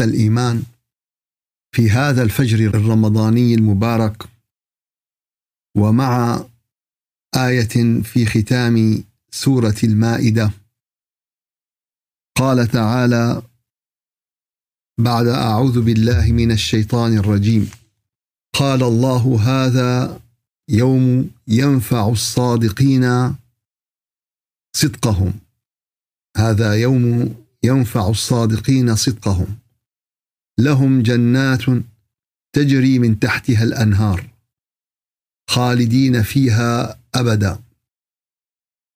الإيمان 0.00 0.62
في 1.72 1.90
هذا 1.90 2.22
الفجر 2.22 2.58
الرمضاني 2.58 3.54
المبارك 3.54 4.28
ومع 5.76 6.44
آية 7.36 8.02
في 8.02 8.26
ختام 8.26 9.04
سورة 9.30 9.76
المائدة. 9.84 10.50
قال 12.36 12.66
تعالى 12.66 13.42
بعد 15.00 15.26
أعوذ 15.26 15.80
بالله 15.82 16.32
من 16.32 16.52
الشيطان 16.52 17.18
الرجيم. 17.18 17.70
قال 18.54 18.82
الله 18.82 19.40
هذا 19.42 20.20
يوم 20.68 21.30
ينفع 21.48 22.08
الصادقين 22.08 23.36
صدقهم. 24.76 25.32
هذا 26.36 26.74
يوم 26.74 27.34
ينفع 27.62 28.08
الصادقين 28.08 28.96
صدقهم. 28.96 29.58
لهم 30.60 31.02
جنات 31.02 31.64
تجري 32.52 32.98
من 32.98 33.18
تحتها 33.18 33.64
الأنهار 33.64 34.30
خالدين 35.50 36.22
فيها 36.22 37.00
أبدا. 37.14 37.60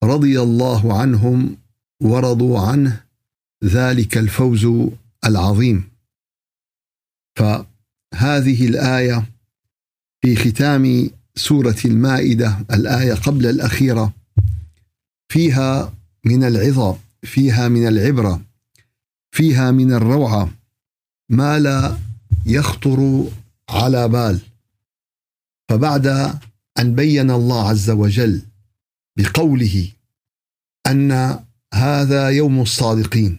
رضي 0.04 0.40
الله 0.40 1.00
عنهم 1.00 1.56
ورضوا 2.02 2.60
عنه 2.60 3.04
ذلك 3.64 4.18
الفوز 4.18 4.66
العظيم. 5.24 5.90
فهذه 7.36 8.66
الآية 8.68 9.26
في 10.22 10.36
ختام 10.36 11.10
سورة 11.36 11.76
المائدة 11.84 12.66
الآية 12.72 13.14
قبل 13.14 13.46
الأخيرة 13.46 14.12
فيها 15.32 15.94
من 16.24 16.44
العظة 16.44 16.98
فيها 17.22 17.68
من 17.68 17.88
العبرة 17.88 18.40
فيها 19.34 19.70
من 19.70 19.92
الروعة. 19.92 20.63
ما 21.28 21.58
لا 21.58 21.98
يخطر 22.46 23.30
على 23.68 24.08
بال. 24.08 24.40
فبعد 25.68 26.06
أن 26.78 26.94
بين 26.94 27.30
الله 27.30 27.68
عز 27.68 27.90
وجل 27.90 28.42
بقوله 29.18 29.90
أن 30.86 31.40
هذا 31.74 32.28
يوم 32.28 32.60
الصادقين 32.60 33.38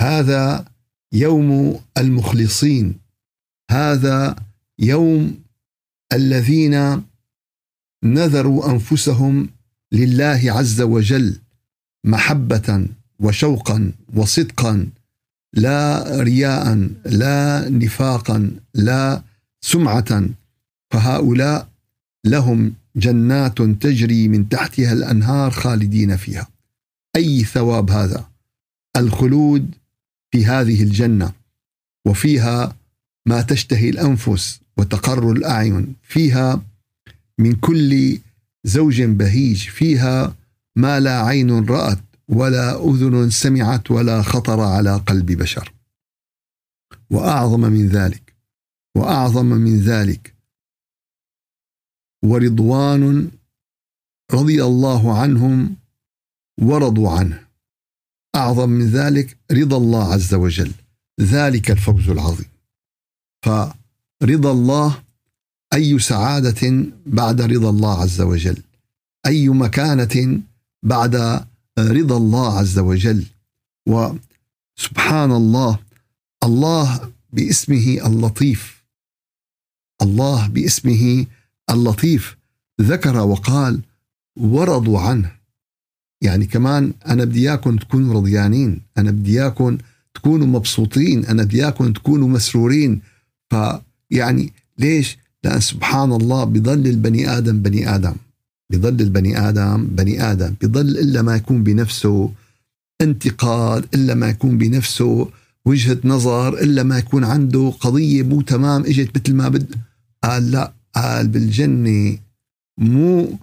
هذا 0.00 0.64
يوم 1.12 1.80
المخلصين 1.98 2.98
هذا 3.70 4.36
يوم 4.78 5.44
الذين 6.12 7.04
نذروا 8.04 8.70
أنفسهم 8.70 9.48
لله 9.92 10.40
عز 10.46 10.80
وجل 10.80 11.40
محبة 12.04 12.88
وشوقا 13.20 13.92
وصدقا 14.14 14.86
لا 15.56 16.04
رياء 16.20 16.88
لا 17.04 17.68
نفاقا 17.68 18.50
لا 18.74 19.22
سمعه. 19.60 20.28
فهؤلاء 20.90 21.68
لهم 22.26 22.74
جنات 22.96 23.62
تجري 23.62 24.28
من 24.28 24.48
تحتها 24.48 24.92
الأنهار 24.92 25.50
خالدين 25.50 26.16
فيها. 26.16 26.48
أي 27.16 27.44
ثواب 27.44 27.90
هذا؟ 27.90 28.28
الخلود 28.96 29.74
في 30.30 30.46
هذه 30.46 30.82
الجنة. 30.82 31.32
وفيها 32.06 32.76
ما 33.26 33.42
تشتهي 33.42 33.90
الأنفس 33.90 34.60
وتقر 34.76 35.32
الأعين. 35.32 35.94
فيها 36.02 36.62
من 37.38 37.54
كل 37.54 38.18
زوج 38.64 39.02
بهيج. 39.02 39.68
فيها 39.68 40.36
ما 40.76 41.00
لا 41.00 41.22
عين 41.22 41.64
رأت. 41.64 41.98
ولا 42.28 42.90
أذن 42.90 43.30
سمعت 43.30 43.90
ولا 43.90 44.22
خطر 44.22 44.60
على 44.60 44.96
قلب 44.96 45.26
بشر. 45.32 45.72
وأعظم 47.10 47.60
من 47.60 47.88
ذلك 47.88 48.34
وأعظم 48.96 49.46
من 49.46 49.80
ذلك 49.80 50.34
ورضوان 52.24 53.30
رضي 54.32 54.64
الله 54.64 55.18
عنهم 55.20 55.76
ورضوا 56.60 57.10
عنه. 57.10 57.46
أعظم 58.36 58.70
من 58.70 58.86
ذلك 58.86 59.38
رضا 59.52 59.76
الله 59.76 60.12
عز 60.12 60.34
وجل 60.34 60.72
ذلك 61.20 61.70
الفوز 61.70 62.08
العظيم. 62.10 62.48
فرضا 63.44 64.52
الله 64.52 65.02
أي 65.74 65.98
سعادة 65.98 66.86
بعد 67.06 67.40
رضا 67.40 67.70
الله 67.70 68.02
عز 68.02 68.20
وجل 68.20 68.62
أي 69.26 69.48
مكانة 69.48 70.42
بعد 70.82 71.44
رضا 71.78 72.16
الله 72.16 72.58
عز 72.58 72.78
وجل. 72.78 73.24
وسبحان 73.88 75.32
الله 75.32 75.78
الله 76.44 77.12
باسمه 77.32 78.06
اللطيف. 78.06 78.84
الله 80.02 80.48
باسمه 80.48 81.26
اللطيف. 81.70 82.36
ذكر 82.80 83.16
وقال 83.16 83.80
ورضوا 84.36 85.00
عنه. 85.00 85.32
يعني 86.22 86.46
كمان 86.46 86.92
أنا 87.06 87.24
بدي 87.24 87.40
إياكم 87.50 87.76
تكونوا 87.76 88.14
رضيانين 88.14 88.80
أنا 88.98 89.10
بدي 89.10 89.42
إياكم 89.42 89.78
تكونوا 90.14 90.46
مبسوطين 90.46 91.24
أنا 91.24 91.42
بدي 91.42 91.64
إياكم 91.64 91.92
تكونوا 91.92 92.28
مسرورين. 92.28 93.00
فيعني 93.50 94.52
ليش؟ 94.78 95.18
لأن 95.44 95.60
سبحان 95.60 96.12
الله 96.12 96.44
بضل 96.44 96.86
البني 96.86 97.38
آدم 97.38 97.62
بني 97.62 97.94
آدم. 97.94 98.14
بضل 98.72 99.00
البني 99.00 99.48
آدم 99.48 99.86
بني 99.86 100.32
آدم 100.32 100.54
بضل 100.62 100.98
إلا 100.98 101.22
ما 101.22 101.36
يكون 101.36 101.62
بنفسه 101.62 102.32
انتقاد 103.00 103.86
إلا 103.94 104.14
ما 104.14 104.28
يكون 104.28 104.58
بنفسه 104.58 105.28
وجهة 105.64 105.98
نظر 106.04 106.58
إلا 106.58 106.82
ما 106.82 106.98
يكون 106.98 107.24
عنده 107.24 107.70
قضية 107.80 108.22
مو 108.22 108.40
تمام 108.40 108.82
إجت 108.82 109.16
مثل 109.16 109.34
ما 109.34 109.48
بد 109.48 109.74
قال 110.24 110.50
لا 110.50 110.72
قال 110.94 111.28
بالجنة 111.28 112.18
مو 112.78 113.38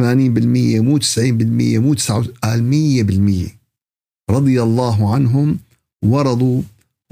80% 0.00 0.04
مو 0.80 0.98
90% 0.98 1.02
مو 1.78 1.94
9 1.94 2.24
قال 2.42 2.60
100% 3.50 3.60
رضي 4.30 4.62
الله 4.62 5.14
عنهم 5.14 5.58
ورضوا 6.04 6.62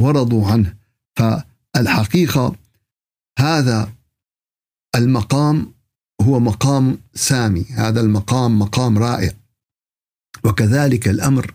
ورضوا 0.00 0.46
عنه. 0.46 0.74
فالحقيقة 1.16 2.56
هذا 3.38 3.92
المقام 4.96 5.72
هو 6.20 6.40
مقام 6.40 6.98
سامي. 7.14 7.64
هذا 7.74 8.00
المقام 8.00 8.58
مقام 8.58 8.98
رائع. 8.98 9.32
وكذلك 10.44 11.08
الأمر 11.08 11.54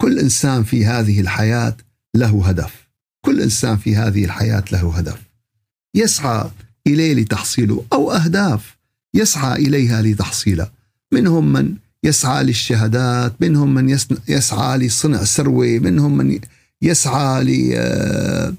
كل 0.00 0.18
إنسان 0.18 0.64
في 0.64 0.86
هذه 0.86 1.20
الحياة 1.20 1.76
له 2.14 2.48
هدف. 2.48 2.88
كل 3.24 3.40
إنسان 3.40 3.76
في 3.76 3.96
هذه 3.96 4.24
الحياة 4.24 4.64
له 4.72 4.98
هدف. 4.98 5.28
يسعى 5.94 6.50
إليه 6.86 7.14
لتحصيله 7.14 7.84
أو 7.92 8.12
أهداف 8.12 8.76
يسعى 9.14 9.66
إليها 9.66 10.02
لتحصيلها 10.02 10.72
منهم 11.12 11.52
من 11.52 11.74
يسعى 12.04 12.44
للشهادات 12.44 13.32
منهم 13.40 13.74
من 13.74 13.98
يسعى 14.28 14.78
لصنع 14.78 15.24
ثروه 15.24 15.66
منهم 15.66 16.16
من 16.16 16.38
يسعى 16.82 17.44
ل 17.44 17.72
آه، 17.74 18.54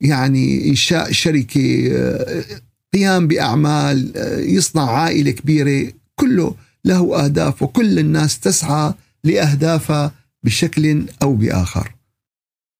يعني 0.00 0.68
إنشاء 0.68 1.12
شركة 1.12 1.88
آه، 1.92 2.44
قيام 2.94 3.28
بأعمال 3.28 4.16
آه، 4.16 4.38
يصنع 4.38 4.90
عائلة 4.90 5.30
كبيرة 5.30 5.92
كله 6.16 6.54
له 6.84 7.24
اهداف 7.24 7.62
وكل 7.62 7.98
الناس 7.98 8.40
تسعى 8.40 8.94
لأهدافها 9.24 10.12
بشكل 10.44 11.06
أو 11.22 11.34
بآخر. 11.34 11.94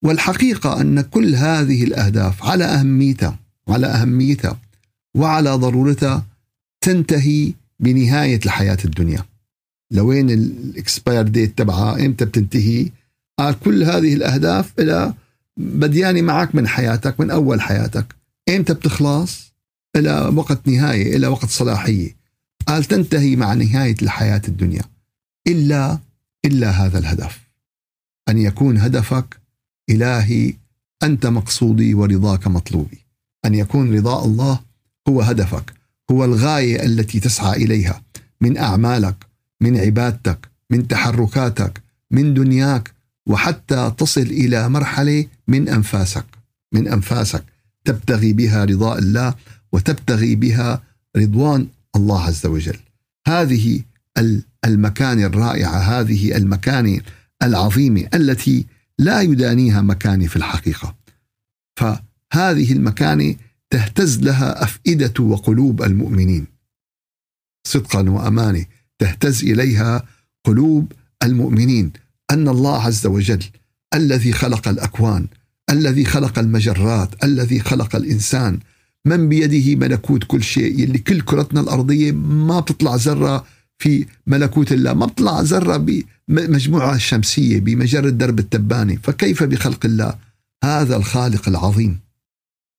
والحقيقة 0.04 0.80
أن 0.80 1.00
كل 1.00 1.34
هذه 1.34 1.84
الأهداف 1.84 2.44
على 2.44 2.64
أهميتها 2.64 3.38
على 3.68 3.86
أهميتها 3.86 4.58
وعلى 5.16 5.50
ضرورتها 5.50 6.26
تنتهي 6.80 7.52
بنهاية 7.80 8.40
الحياة 8.46 8.78
الدنيا. 8.84 9.24
لوين 9.90 10.30
الاكسباير 10.30 11.22
ديت 11.22 11.58
تبعها 11.58 12.06
إمتى 12.06 12.24
بتنتهي؟ 12.24 12.90
قال 13.38 13.60
كل 13.60 13.82
هذه 13.82 14.14
الأهداف 14.14 14.72
إلى 14.78 15.14
بديانه 15.56 16.22
معك 16.22 16.54
من 16.54 16.68
حياتك 16.68 17.20
من 17.20 17.30
أول 17.30 17.60
حياتك. 17.60 18.14
إمتى 18.48 18.74
بتخلص؟ 18.74 19.49
إلى 19.96 20.32
وقت 20.34 20.68
نهاية 20.68 21.16
إلى 21.16 21.26
وقت 21.26 21.48
صلاحية. 21.48 22.16
قال 22.66 22.84
تنتهي 22.84 23.36
مع 23.36 23.54
نهاية 23.54 23.96
الحياة 24.02 24.42
الدنيا. 24.48 24.82
إلا 25.46 25.98
إلا 26.44 26.70
هذا 26.70 26.98
الهدف. 26.98 27.40
أن 28.28 28.38
يكون 28.38 28.78
هدفك 28.78 29.40
إلهي 29.90 30.54
أنت 31.02 31.26
مقصودي 31.26 31.94
ورضاك 31.94 32.46
مطلوبي. 32.46 32.98
أن 33.44 33.54
يكون 33.54 33.94
رضاء 33.94 34.24
الله 34.24 34.60
هو 35.08 35.22
هدفك. 35.22 35.72
هو 36.10 36.24
الغاية 36.24 36.84
التي 36.84 37.20
تسعى 37.20 37.64
إليها. 37.64 38.02
من 38.40 38.58
أعمالك 38.58 39.26
من 39.60 39.76
عبادتك 39.76 40.50
من 40.70 40.88
تحركاتك 40.88 41.82
من 42.10 42.34
دنياك 42.34 42.94
وحتى 43.26 43.92
تصل 43.98 44.20
إلى 44.20 44.68
مرحلة 44.68 45.26
من 45.48 45.68
أنفاسك. 45.68 46.26
من 46.72 46.88
أنفاسك. 46.88 47.44
تبتغي 47.84 48.32
بها 48.32 48.64
رضاء 48.64 48.98
الله 48.98 49.34
وتبتغي 49.72 50.34
بها 50.34 50.82
رضوان 51.16 51.68
الله 51.96 52.22
عز 52.22 52.46
وجل. 52.46 52.78
هذه 53.28 53.82
المكان 54.64 55.24
الرائعة 55.24 55.78
هذه 55.78 56.36
المكان 56.36 57.00
العظيمه 57.42 58.08
التي 58.14 58.66
لا 58.98 59.20
يدانيها 59.20 59.82
مكاني 59.82 60.28
في 60.28 60.36
الحقيقة. 60.36 60.94
فهذه 61.76 62.72
المكانة 62.72 63.36
تهتز 63.70 64.18
لها 64.20 64.64
أفئدة 64.64 65.24
وقلوب 65.24 65.82
المؤمنين. 65.82 66.46
صدقا 67.66 68.10
وأمانة 68.10 68.66
تهتز 68.98 69.44
إليها 69.44 70.06
قلوب 70.44 70.92
المؤمنين. 71.22 71.92
أن 72.30 72.48
الله 72.48 72.82
عز 72.82 73.06
وجل 73.06 73.44
الذي 73.94 74.32
خلق 74.32 74.68
الأكوان 74.68 75.26
الذي 75.70 76.04
خلق 76.04 76.38
المجرات 76.38 77.24
الذي 77.24 77.60
خلق 77.60 77.96
الإنسان 77.96 78.58
من 79.06 79.28
بيده 79.28 79.76
ملكوت 79.76 80.24
كل 80.24 80.42
شيء. 80.42 80.80
يلي 80.80 80.98
كل 80.98 81.20
كرتنا 81.20 81.60
الأرضية 81.60 82.12
ما 82.12 82.60
بتطلع 82.60 82.94
ذرة 82.94 83.46
في 83.78 84.06
ملكوت 84.26 84.72
الله 84.72 84.94
ما 84.94 85.06
بتطلع 85.06 85.40
ذرة 85.40 85.76
بمجموعة 86.28 86.94
الشمسية 86.94 87.60
بمجرة 87.60 88.10
درب 88.10 88.38
التبانة. 88.38 88.98
فكيف 89.02 89.42
بخلق 89.42 89.86
الله؟ 89.86 90.18
هذا 90.64 90.96
الخالق 90.96 91.48
العظيم. 91.48 92.00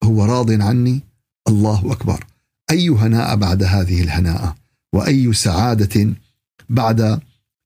هو 0.03 0.25
راض 0.25 0.61
عني. 0.61 1.01
الله 1.47 1.91
أكبر. 1.91 2.25
أي 2.71 2.89
هناء 2.89 3.35
بعد 3.35 3.63
هذه 3.63 4.03
الهناءة 4.03 4.55
وأي 4.93 5.33
سعادة 5.33 6.13
بعد 6.69 7.19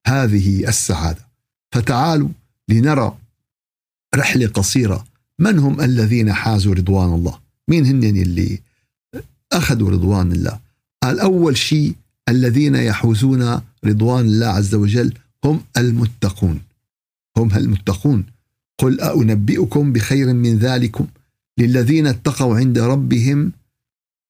هذه 0.08 0.68
السعادة؟ 0.68 1.28
فتعالوا 1.72 2.30
لنرى 2.70 3.18
رحلة 4.16 4.48
قصيرة. 4.48 5.06
من 5.40 5.60
هم 5.60 5.82
الذين 5.82 6.34
حازوا 6.34 6.74
رضوان 6.74 7.14
الله؟ 7.14 7.45
مين 7.68 7.86
هن 7.86 8.04
اللي 8.04 8.60
أخذوا 9.52 9.90
رضوان 9.90 10.32
الله؟ 10.32 10.60
قال 11.04 11.20
أول 11.20 11.58
شيء 11.58 11.96
الذين 12.30 12.76
يحوزون 12.76 13.62
رضوان 13.86 14.26
الله 14.26 14.48
عز 14.48 14.76
وجل 14.76 15.14
هم 15.46 15.62
المتقون. 15.78 16.62
هم 17.38 17.56
المتقون. 17.56 18.26
قل 18.78 19.02
أنبئكم 19.02 19.94
بخير 19.94 20.34
من 20.34 20.58
ذلكم؟ 20.58 21.08
للذين 21.58 22.08
اتقوا 22.08 22.56
عند 22.58 22.80
ربهم 22.80 23.52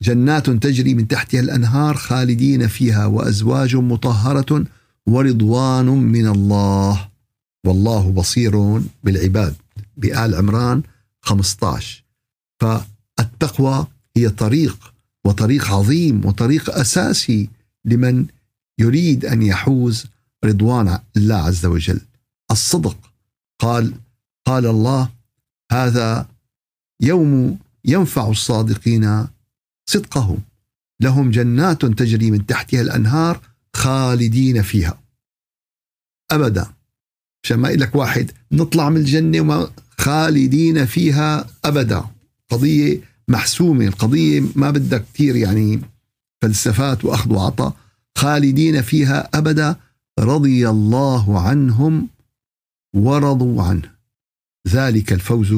جنات 0.01 0.49
تجري 0.49 0.93
من 0.93 1.07
تحتها 1.07 1.39
الأنهار 1.39 1.95
خالدين 1.95 2.67
فيها 2.67 3.05
وأزواج 3.05 3.75
مطهرة 3.75 4.65
ورضوان 5.07 5.85
من 5.85 6.27
الله. 6.27 7.09
والله 7.65 8.11
بصير 8.11 8.81
بالعباد. 9.03 9.55
بآل 9.97 10.35
عمران 10.35 10.83
15 11.21 12.05
فالتقوى 13.17 13.87
هي 14.17 14.29
طريق 14.29 14.93
وطريق 15.25 15.71
عظيم 15.71 16.25
وطريق 16.25 16.69
أساسي 16.69 17.49
لمن 17.85 18.25
يريد 18.79 19.25
أن 19.25 19.41
يحوز 19.41 20.05
رضوان 20.45 20.99
الله 21.17 21.35
عز 21.35 21.65
وجل. 21.65 22.01
الصدق. 22.51 22.97
قال 23.61 23.93
قال 24.47 24.65
الله 24.65 25.09
هذا 25.71 26.27
يوم 27.01 27.59
ينفع 27.85 28.29
الصادقين 28.29 29.27
صدقهم. 29.89 30.37
لهم 31.01 31.31
جنات 31.31 31.85
تجري 31.85 32.31
من 32.31 32.45
تحتها 32.45 32.81
الأنهار 32.81 33.41
خالدين 33.75 34.61
فيها. 34.61 34.99
أبدا. 36.31 36.67
عشان 37.43 37.57
ما 37.59 37.67
لك 37.67 37.95
واحد 37.95 38.31
نطلع 38.51 38.89
من 38.89 38.97
الجنة 38.97 39.41
وما 39.41 39.71
خالدين 39.97 40.85
فيها 40.85 41.47
أبدا. 41.65 42.14
قضية 42.51 43.01
محسومة 43.27 43.85
القضية 43.85 44.43
ما 44.55 44.71
بدها 44.71 44.99
كثير 44.99 45.35
يعني 45.35 45.81
فلسفات 46.41 47.05
وأخذ 47.05 47.33
وعطاء 47.33 47.75
خالدين 48.17 48.81
فيها 48.81 49.29
أبدا 49.33 49.75
رضي 50.19 50.69
الله 50.69 51.41
عنهم 51.41 52.07
ورضوا 52.95 53.63
عنه. 53.63 53.91
ذلك 54.67 55.13
الفوز 55.13 55.55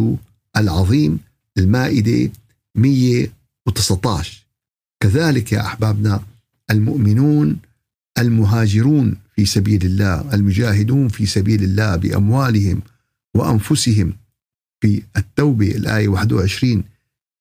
العظيم 0.57 1.19
المائدة 1.57 2.31
119 2.75 4.45
كذلك 4.99 5.51
يا 5.51 5.61
أحبابنا 5.61 6.23
المؤمنون 6.71 7.57
المهاجرون 8.17 9.15
في 9.35 9.45
سبيل 9.45 9.85
الله 9.85 10.33
المجاهدون 10.33 11.07
في 11.07 11.25
سبيل 11.25 11.63
الله 11.63 11.95
بأموالهم 11.95 12.81
وأنفسهم 13.35 14.13
في 14.87 15.03
التوبة 15.17 15.71
الآية 15.71 16.07
21 16.07 16.83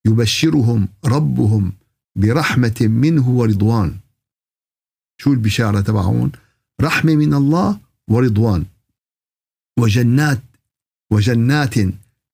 يبشرهم 0.07 0.89
ربهم 1.05 1.73
برحمة 2.17 2.77
منه 2.81 3.29
ورضوان. 3.29 3.97
شو 5.21 5.33
البشارة 5.33 5.81
تبعهم؟ 5.81 6.33
رحمة 6.81 7.15
من 7.15 7.35
الله 7.35 7.79
ورضوان. 8.09 8.65
وجنات 9.79 10.43
وجنات 11.11 11.75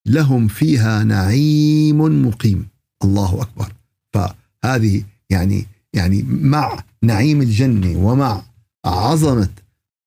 لهم 0.07 0.49
فيها 0.49 1.05
نعيم 1.05 2.27
مقيم. 2.27 2.69
الله 3.05 3.43
أكبر. 3.43 3.73
فهذه 4.13 5.05
يعني 5.31 5.67
يعني 5.93 6.23
مع 6.23 6.85
نعيم 7.03 7.43
الجنة 7.43 7.99
ومع 8.07 8.43
عظمة 8.85 9.51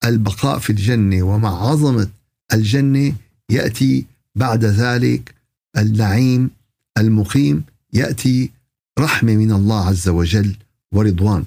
البقاء 0.06 0.60
في 0.60 0.70
الجنة 0.70 1.24
ومع 1.24 1.70
عظمة 1.70 2.10
الجنة 2.54 3.16
يأتي 3.50 4.06
بعد 4.36 4.66
ذلك 4.66 5.36
النعيم 5.78 6.50
المقيم 6.98 7.64
يأتي 7.94 8.52
رحمة 9.00 9.36
من 9.36 9.52
الله 9.52 9.88
عز 9.88 10.10
وجل 10.10 10.56
ورضوان. 10.92 11.44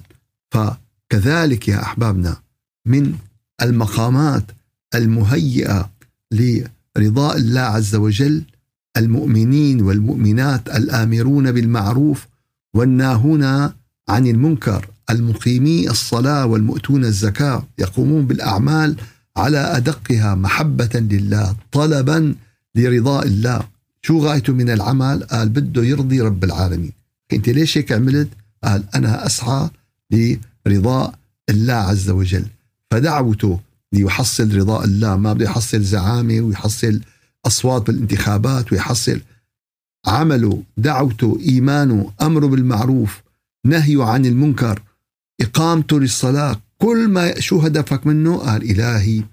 فكذلك 0.51 1.67
يا 1.67 1.81
أحبابنا 1.83 2.37
من 2.85 3.13
المقامات 3.61 4.43
المهيئة 4.95 5.89
لرضاء 6.31 7.37
الله 7.37 7.61
عز 7.61 7.95
وجل 7.95 8.43
المؤمنين 8.97 9.81
والمؤمنات 9.81 10.69
الآمرون 10.69 11.51
بالمعروف 11.51 12.27
والناهون 12.73 13.43
عن 14.09 14.27
المنكر 14.27 14.87
المقيمي 15.09 15.89
الصلاة 15.89 16.45
والمؤتون 16.45 17.05
الزكاة 17.05 17.63
يقومون 17.77 18.25
بالأعمال 18.25 18.95
على 19.37 19.57
أدقها 19.57 20.35
محبة 20.35 20.89
لله 20.93 21.55
طلبا 21.71 22.35
لرضاء 22.75 23.27
الله. 23.27 23.67
شو 24.01 24.19
غايته 24.19 24.53
من 24.53 24.69
العمل؟ 24.69 25.23
قال 25.23 25.49
بده 25.49 25.83
يرضي 25.83 26.21
رب 26.21 26.43
العالمين. 26.43 26.91
انت 27.33 27.49
ليش 27.49 27.77
هيك 27.77 27.91
عملت؟ 27.91 28.29
قال 28.63 28.83
أنا 28.95 29.25
أسعى 29.25 29.69
لرضاء 30.11 31.13
الله 31.49 31.73
عز 31.73 32.09
وجل. 32.09 32.45
فدعوته 32.91 33.59
ليحصل 33.93 34.55
رضاء 34.55 34.85
الله. 34.85 35.15
ما 35.17 35.33
بده 35.33 35.45
يحصل 35.45 35.81
زعامة 35.81 36.41
ويحصل 36.41 37.01
أصوات 37.45 37.87
بالانتخابات 37.87 38.73
ويحصل. 38.73 39.21
عمله 40.05 40.63
دعوته 40.77 41.39
إيمانه 41.41 42.11
أمره 42.21 42.47
بالمعروف 42.47 43.21
نهيه 43.65 44.03
عن 44.03 44.25
المنكر 44.25 44.81
إقامته 45.41 45.99
للصلاة 45.99 46.61
كل 46.77 47.07
ما 47.07 47.39
شو 47.39 47.59
هدفك 47.59 48.07
منه؟ 48.07 48.37
قال 48.37 48.71
إلهي 48.71 49.23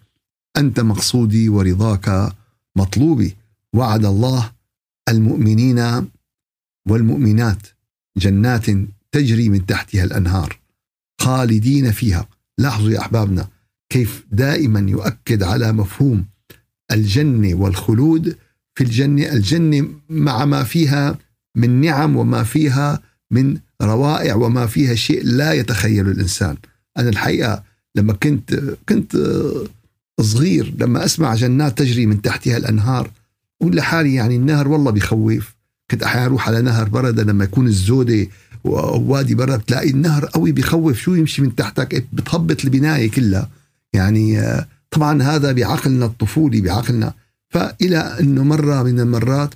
أنت 0.56 0.80
مقصودي 0.80 1.48
ورضاك 1.48 2.32
مطلوبي. 2.76 3.36
وعد 3.74 4.04
الله 4.04 4.52
المؤمنين 5.08 6.08
والمؤمنات 6.88 7.62
جنات 8.18 8.66
تجري 9.12 9.48
من 9.48 9.66
تحتها 9.66 10.04
الأنهار 10.04 10.58
خالدين 11.20 11.92
فيها. 11.92 12.28
لاحظوا 12.58 12.90
يا 12.90 13.00
أحبابنا 13.00 13.48
كيف 13.88 14.26
دائما 14.32 14.90
يؤكد 14.90 15.42
على 15.42 15.72
مفهوم 15.72 16.26
الجنه 16.92 17.54
والخلود 17.54 18.36
في 18.74 18.84
الجنه، 18.84 19.32
الجنه 19.32 19.88
مع 20.08 20.44
ما 20.44 20.64
فيها 20.64 21.18
من 21.56 21.80
نعم 21.80 22.16
وما 22.16 22.42
فيها 22.42 23.02
من 23.30 23.58
روائع 23.82 24.34
وما 24.34 24.66
فيها 24.66 24.94
شيء 24.94 25.24
لا 25.24 25.52
يتخيل 25.52 26.08
الإنسان. 26.08 26.56
أنا 26.98 27.08
الحقيقة 27.08 27.64
لما 27.94 28.12
كنت 28.12 28.54
كنت 28.88 29.16
صغير 30.20 30.74
لما 30.78 31.04
أسمع 31.04 31.34
جنات 31.34 31.78
تجري 31.78 32.06
من 32.06 32.22
تحتها 32.22 32.56
الأنهار 32.56 33.10
أقول 33.62 33.76
لحالي 33.76 34.14
يعني 34.14 34.36
النهر 34.36 34.68
والله 34.68 34.90
بخوف 34.90 35.56
كنت 35.90 36.02
أحيانا 36.02 36.26
أروح 36.26 36.48
على 36.48 36.62
نهر 36.62 36.88
برده 36.88 37.22
لما 37.22 37.44
يكون 37.44 37.66
الزودة 37.66 38.26
ووادي 38.64 39.34
برا 39.34 39.56
بتلاقي 39.56 39.90
النهر 39.90 40.24
قوي 40.24 40.52
بخوف 40.52 40.98
شو 40.98 41.14
يمشي 41.14 41.42
من 41.42 41.54
تحتك؟ 41.54 42.06
بتهبط 42.12 42.64
البناية 42.64 43.10
كلها. 43.10 43.50
يعني 43.92 44.40
آه، 44.40 44.68
طبعا 44.90 45.22
هذا 45.22 45.52
بعقلنا 45.52 46.06
الطفولي 46.06 46.60
بعقلنا. 46.60 47.14
فإلى 47.48 47.98
أنه 47.98 48.44
مرة 48.44 48.82
من 48.82 49.00
المرات 49.00 49.54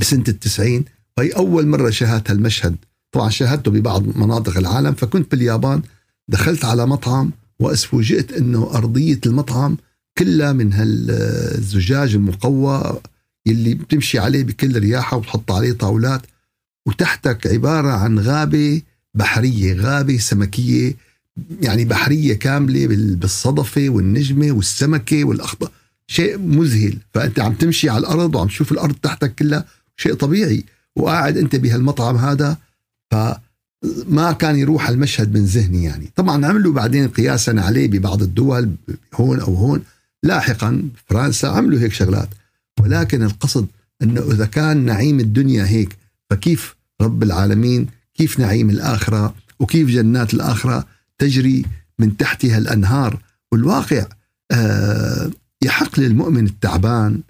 بسنة 0.00 0.24
التسعين 0.28 0.84
وهي 1.18 1.30
أول 1.30 1.66
مرة 1.66 1.90
شاهدت 1.90 2.30
هالمشهد. 2.30 2.76
طبعا 3.12 3.30
شاهدته 3.30 3.70
ببعض 3.70 4.16
مناطق 4.16 4.56
العالم 4.56 4.92
فكنت 4.92 5.30
باليابان. 5.30 5.82
دخلت 6.28 6.64
على 6.64 6.86
مطعم 6.86 7.30
وأسفوجئت 7.58 8.32
إنه 8.32 8.70
أرضية 8.74 9.20
المطعم 9.26 9.76
كلها 10.18 10.52
من 10.52 10.72
هالزجاج 10.72 12.14
المقوى 12.14 13.00
يلي 13.46 13.74
بتمشي 13.74 14.18
عليه 14.18 14.44
بكل 14.44 14.78
رياحة 14.78 15.16
وتحط 15.16 15.52
عليه 15.52 15.72
طاولات. 15.72 16.22
وتحتك 16.86 17.46
عبارة 17.46 17.92
عن 17.92 18.18
غابة 18.18 18.82
بحرية 19.14 19.74
غابة 19.74 20.18
سمكية 20.18 20.96
يعني 21.62 21.84
بحرية 21.84 22.34
كاملة 22.34 22.86
بالصدفة 23.16 23.88
والنجمة 23.88 24.52
والسمكة 24.52 25.24
والاخضر 25.24 25.70
شيء 26.06 26.38
مذهل. 26.38 26.98
فأنت 27.14 27.40
عم 27.40 27.54
تمشي 27.54 27.88
على 27.88 27.98
الأرض 27.98 28.34
وعم 28.34 28.46
تشوف 28.46 28.72
الأرض 28.72 28.94
تحتك 28.94 29.34
كلها 29.34 29.64
شيء 29.96 30.14
طبيعي. 30.14 30.64
وقاعد 30.96 31.36
أنت 31.36 31.56
بهالمطعم 31.56 32.16
هذا 32.16 32.58
فما 33.84 34.32
كان 34.32 34.56
يروح 34.56 34.88
المشهد 34.88 35.34
من 35.34 35.44
ذهني 35.44 35.84
يعني. 35.84 36.10
طبعا 36.16 36.46
عملوا 36.46 36.72
بعدين 36.72 37.08
قياسا 37.08 37.50
عليه 37.50 37.88
ببعض 37.88 38.22
الدول 38.22 38.74
هون 39.14 39.40
أو 39.40 39.54
هون. 39.54 39.82
لاحقا 40.22 40.82
فرنسا 41.06 41.46
عملوا 41.46 41.80
هيك 41.80 41.92
شغلات. 41.92 42.28
ولكن 42.80 43.22
القصد 43.22 43.66
إنه 44.02 44.20
إذا 44.32 44.46
كان 44.46 44.84
نعيم 44.84 45.20
الدنيا 45.20 45.66
هيك 45.66 45.96
فكيف 46.30 46.74
رب 47.00 47.22
العالمين 47.22 47.86
كيف 48.14 48.38
نعيم 48.38 48.70
الآخرة 48.70 49.34
وكيف 49.60 49.88
جنات 49.88 50.34
الآخرة 50.34 50.86
تجري 51.18 51.64
من 51.98 52.16
تحتها 52.16 52.58
الأنهار؟ 52.58 53.22
والواقع 53.52 54.06
آه 54.52 55.30
يحق 55.62 56.00
للمؤمن 56.00 56.46
التعبان 56.46 57.20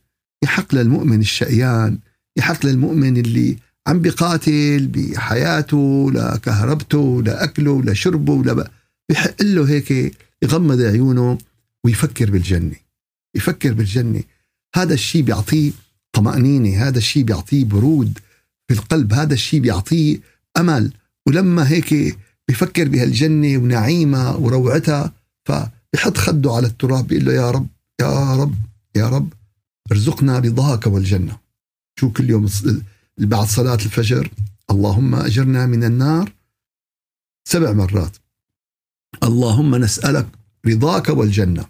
يحق 0.44 0.74
للمؤمن 0.74 1.20
الشقيان 1.20 1.98
يحق 2.36 2.66
للمؤمن 2.66 3.16
اللي 3.16 3.56
عم 3.86 4.00
بيقاتل 4.00 4.86
بحياته 4.86 6.10
لكهربته 6.12 7.22
لأكله 7.22 7.82
لشربه 7.82 8.44
لا 8.44 8.70
بحق 9.10 9.42
له 9.42 9.68
هيك 9.68 10.16
يغمض 10.42 10.80
عيونه 10.80 11.38
ويفكر 11.84 12.30
بالجنة 12.30 12.76
يفكر 13.36 13.72
بالجنة. 13.72 14.22
هذا 14.74 14.94
الشيء 14.94 15.22
بيعطيه 15.22 15.72
طمأنينة 16.12 16.88
هذا 16.88 16.98
الشيء 16.98 17.22
بيعطيه 17.22 17.64
برود 17.64 18.18
في 18.68 18.74
القلب 18.74 19.12
هذا 19.12 19.34
الشيء 19.34 19.60
بيعطيه 19.60 20.20
أمل. 20.56 20.92
ولما 21.26 21.68
هيك 21.68 22.18
بفكر 22.48 22.88
بهالجنة 22.88 23.58
ونعيمها 23.58 24.32
وروعتها 24.32 25.12
فبحط 25.44 26.16
خده 26.16 26.52
على 26.52 26.66
التراب 26.66 27.06
بيقول 27.06 27.24
له 27.24 27.32
يا 27.32 27.50
رب 27.50 27.66
يا 28.00 28.36
رب 28.36 28.54
يا 28.96 29.08
رب 29.08 29.32
ارزقنا 29.92 30.38
رضاك 30.38 30.86
والجنة. 30.86 31.36
شو 32.00 32.10
كل 32.10 32.30
يوم 32.30 32.44
بعد 33.18 33.46
صلاة 33.46 33.74
الفجر 33.74 34.30
اللهم 34.70 35.14
أجرنا 35.14 35.66
من 35.66 35.84
النار 35.84 36.32
سبع 37.48 37.72
مرات. 37.72 38.16
اللهم 39.22 39.74
نسألك 39.74 40.26
رضاك 40.66 41.08
والجنة. 41.08 41.64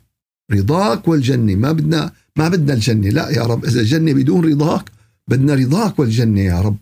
رضاك 0.53 1.09
والجنة. 1.09 1.55
ما 1.55 1.73
بدنا 1.73 2.13
ما 2.37 2.49
بدنا 2.49 2.75
الجنة. 2.75 3.09
لا 3.09 3.31
يا 3.31 3.43
رب 3.43 3.65
إذا 3.65 3.81
الجنة 3.81 4.13
بدون 4.13 4.45
رضاك 4.45 4.93
بدنا 5.29 5.55
رضاك 5.55 5.99
والجنة 5.99 6.41
يا 6.41 6.61
رب. 6.61 6.77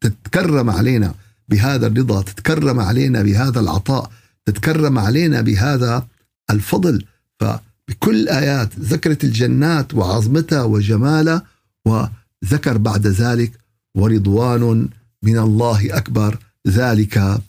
تتكرم 0.00 0.70
علينا 0.70 1.14
بهذا 1.48 1.86
الرضا 1.86 2.22
تتكرم 2.22 2.80
علينا 2.80 3.22
بهذا 3.22 3.60
العطاء 3.60 4.12
تتكرم 4.46 4.98
علينا 4.98 5.40
بهذا 5.40 6.06
الفضل. 6.50 7.04
فبكل 7.40 8.28
آيات 8.28 8.78
ذكرت 8.78 9.24
الجنات 9.24 9.94
وعظمتها 9.94 10.62
وجمالها 10.62 11.42
وذكر 11.86 12.78
بعد 12.78 13.06
ذلك 13.06 13.52
ورضوان 13.96 14.88
من 15.22 15.38
الله 15.38 15.96
أكبر. 15.96 16.38
ذلك 16.68 17.40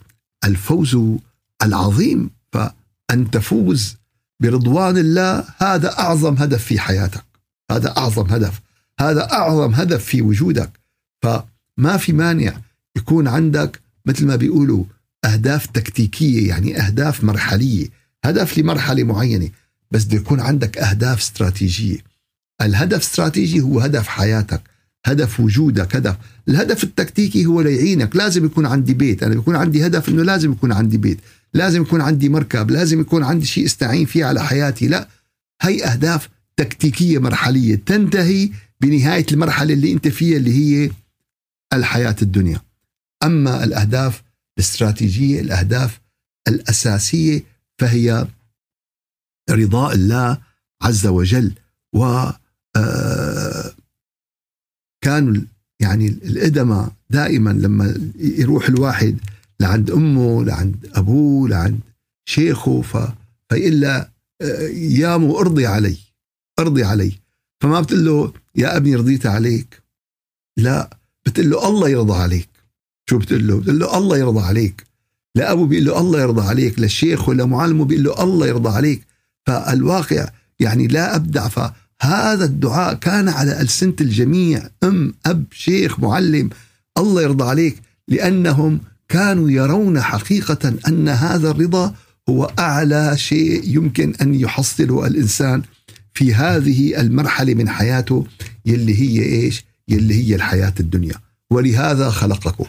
الفوز 0.44 0.98
العظيم. 1.62 2.30
فأن 2.52 3.30
تفوز 3.32 3.96
برضوان 4.40 4.98
الله 4.98 5.44
هذا 5.58 5.98
أعظم 5.98 6.34
هدف 6.34 6.64
في 6.64 6.78
حياتك. 6.78 7.24
هذا 7.70 7.96
أعظم 7.96 8.26
هدف. 8.26 8.60
هذا 9.00 9.32
أعظم 9.32 9.74
هدف 9.74 10.04
في 10.04 10.22
وجودك. 10.22 10.80
فما 11.22 11.96
في 11.96 12.12
مانع 12.12 12.60
يكون 12.96 13.28
عندك 13.28 13.80
مثل 14.06 14.26
ما 14.26 14.36
بيقولوا 14.36 14.84
أهداف 15.24 15.66
تكتيكية 15.66 16.48
يعني 16.48 16.80
أهداف 16.80 17.24
مرحلية. 17.24 17.88
هدف 18.24 18.58
لمرحلة 18.58 19.04
معينة 19.04 19.50
بس 19.90 20.04
بده 20.04 20.16
يكون 20.16 20.40
عندك 20.40 20.78
أهداف 20.78 21.18
استراتيجية. 21.18 21.98
الهدف 22.62 23.00
استراتيجي 23.00 23.60
هو 23.60 23.80
هدف 23.80 24.08
حياتك. 24.08 24.69
هدف 25.06 25.40
وجودك 25.40 25.96
هدف. 25.96 26.16
الهدف 26.48 26.84
التكتيكي 26.84 27.46
هو 27.46 27.60
ليعينك. 27.60 28.16
لازم 28.16 28.44
يكون 28.44 28.66
عندي 28.66 28.94
بيت. 28.94 29.22
أنا 29.22 29.34
بيكون 29.34 29.56
عندي 29.56 29.86
هدف 29.86 30.08
أنه 30.08 30.22
لازم 30.22 30.52
يكون 30.52 30.72
عندي 30.72 30.96
بيت. 30.96 31.18
لازم 31.54 31.82
يكون 31.82 32.00
عندي 32.00 32.28
مركب. 32.28 32.70
لازم 32.70 33.00
يكون 33.00 33.24
عندي 33.24 33.46
شيء 33.46 33.64
استعين 33.64 34.06
فيه 34.06 34.24
على 34.24 34.44
حياتي. 34.44 34.88
لا. 34.88 35.08
هي 35.62 35.84
أهداف 35.84 36.28
تكتيكية 36.56 37.18
مرحلية. 37.18 37.74
تنتهي 37.86 38.50
بنهاية 38.80 39.26
المرحلة 39.32 39.74
اللي 39.74 39.92
أنت 39.92 40.08
فيها 40.08 40.36
اللي 40.36 40.52
هي 40.52 40.90
الحياة 41.72 42.16
الدنيا. 42.22 42.60
أما 43.22 43.64
الأهداف 43.64 44.22
الاستراتيجية 44.58 45.40
الأهداف 45.40 46.00
الأساسية 46.48 47.44
فهي 47.78 48.26
رضاء 49.50 49.94
الله 49.94 50.38
عز 50.82 51.06
وجل 51.06 51.52
و 51.92 52.30
آه، 52.76 53.72
كانوا 55.00 55.42
يعني 55.80 56.08
الأدمة 56.08 56.90
دائما 57.10 57.50
لما 57.50 58.10
يروح 58.18 58.68
الواحد 58.68 59.18
لعند 59.60 59.90
أمه 59.90 60.44
لعند 60.44 60.90
أبوه 60.94 61.48
لعند 61.48 61.80
شيخه 62.28 62.82
ف... 62.82 62.96
فيقول 63.48 63.80
له 63.80 64.08
آه، 64.42 64.68
يا 64.72 65.16
مو 65.16 65.40
أرضي 65.40 65.66
علي 65.66 65.96
أرضي 66.58 66.84
علي. 66.84 67.12
فما 67.60 67.80
بتقول 67.80 68.04
له 68.04 68.32
يا 68.56 68.76
أبني 68.76 68.96
رضيت 68.96 69.26
عليك. 69.26 69.82
لا 70.56 70.98
بتقول 71.26 71.50
له 71.50 71.68
الله 71.68 71.88
يرضى 71.88 72.12
عليك. 72.12 72.48
شو 73.10 73.18
بتقول 73.18 73.48
له؟ 73.48 73.60
بتقول 73.60 73.78
له 73.78 73.98
الله 73.98 74.18
يرضى 74.18 74.40
عليك. 74.40 74.86
لأبو 75.34 75.66
بيقول 75.66 75.84
له 75.84 76.00
الله 76.00 76.20
يرضى 76.20 76.42
عليك. 76.42 76.78
للشيخ 76.78 77.28
ولا 77.28 77.44
معلمه 77.44 77.84
بيقول 77.84 78.04
له 78.04 78.22
الله 78.22 78.46
يرضى 78.46 78.68
عليك. 78.68 79.06
فالواقع 79.46 80.28
يعني 80.60 80.86
لا 80.86 81.16
أبدع 81.16 81.48
فهذا 82.00 82.44
الدعاء 82.44 82.94
كان 82.94 83.28
على 83.28 83.60
ألسنة 83.60 83.94
الجميع. 84.00 84.68
أم 84.84 85.14
أب 85.26 85.44
شيخ 85.52 86.00
معلم. 86.00 86.50
الله 86.98 87.22
يرضى 87.22 87.44
عليك. 87.44 87.82
لأنهم 88.08 88.80
كانوا 89.08 89.50
يرون 89.50 90.00
حقيقة 90.00 90.74
أن 90.88 91.08
هذا 91.08 91.50
الرضا 91.50 91.94
هو 92.28 92.52
أعلى 92.58 93.16
شيء 93.16 93.62
يمكن 93.64 94.14
أن 94.22 94.34
يحصله 94.34 95.06
الإنسان 95.06 95.62
في 96.14 96.34
هذه 96.34 97.00
المرحلة 97.00 97.54
من 97.54 97.68
حياته 97.68 98.26
يلي 98.66 99.00
هي 99.00 99.22
إيش؟ 99.22 99.64
يلي 99.88 100.14
هي 100.14 100.34
الحياة 100.34 100.74
الدنيا. 100.80 101.14
ولهذا 101.50 102.10
خلقكم. 102.10 102.64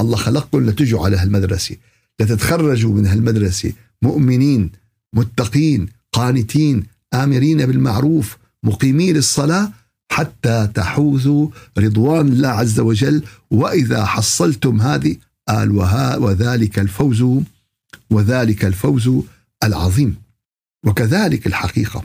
الله 0.00 0.16
خلقكم 0.16 0.70
لتجوا 0.70 1.04
على 1.04 1.16
هالمدرسة 1.16 1.76
لتتخرجوا 2.20 2.94
من 2.94 3.06
هالمدرسة 3.06 3.72
مؤمنين 4.02 4.70
متقين 5.14 5.88
قانتين 6.12 6.82
آمرين 7.14 7.66
بالمعروف 7.66 8.36
مقيمين 8.62 9.14
للصلاة 9.14 9.72
حتى 10.12 10.68
تحوزوا 10.74 11.48
رضوان 11.78 12.28
الله 12.28 12.48
عز 12.48 12.80
وجل. 12.80 13.24
وإذا 13.50 14.04
حصلتم 14.04 14.80
هذه 14.80 15.16
قال 15.48 15.70
وها 15.70 16.16
وذلك 16.16 16.78
الفوز 16.78 17.24
وذلك 18.10 18.64
الفوز 18.64 19.10
العظيم. 19.64 20.16
وكذلك 20.86 21.46
الحقيقة. 21.46 22.04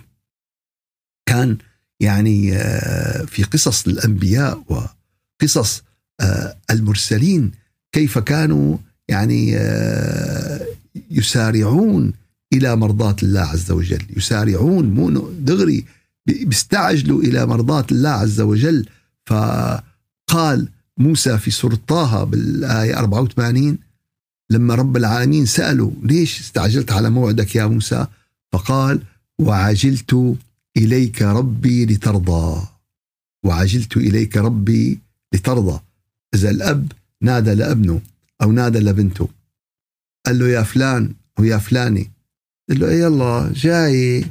كان 1.26 1.58
يعني 2.00 2.54
آه، 2.54 3.26
في 3.26 3.44
قصص 3.44 3.88
الأنبياء 3.88 4.64
وقصص 4.70 5.84
آه، 6.22 6.58
المرسلين 6.72 7.52
كيف 7.92 8.18
كانوا 8.18 8.78
يعني 9.08 9.58
آه، 9.58 10.66
يسارعون 11.12 12.14
إلى 12.54 12.76
مرضاة 12.76 13.16
الله 13.24 13.42
عز 13.42 13.72
وجل، 13.72 14.06
يسارعون 14.18 14.90
مو 14.90 15.30
دغري 15.40 15.86
بيستعجلوا 16.28 17.22
إلى 17.22 17.46
مرضاه 17.46 17.86
الله 17.92 18.10
عز 18.10 18.42
وجل. 18.42 18.86
فقال 19.26 20.70
موسى 20.98 21.38
في 21.38 21.52
سورة 21.52 21.80
طه 21.88 22.24
بالآية 22.24 23.00
84 23.00 23.78
لما 24.50 24.76
رب 24.76 24.98
العالمين 24.98 25.46
سأله 25.46 25.94
ليش 26.04 26.40
استعجلت 26.40 26.92
على 26.92 27.10
موعدك 27.10 27.56
يا 27.56 27.66
موسى؟ 27.66 28.08
فقال 28.54 29.02
وعجلت 29.40 30.36
إليك 30.78 31.22
ربي 31.22 31.86
لترضى. 31.86 32.68
وعجلت 33.46 33.98
إليك 33.98 34.38
ربي 34.38 35.00
لترضى. 35.34 35.80
إذا 36.36 36.50
الأب 36.50 36.92
نادى 37.22 37.54
لابنه 37.54 38.02
أو 38.42 38.52
نادى 38.52 38.80
لبنته. 38.80 39.30
قال 40.26 40.40
له 40.40 40.48
يا 40.48 40.64
فلان 40.64 41.14
ويا 41.40 41.58
فلانة. 41.58 42.06
قال 42.70 42.80
له 42.80 42.92
يلا 42.92 43.52
جاي. 43.56 44.26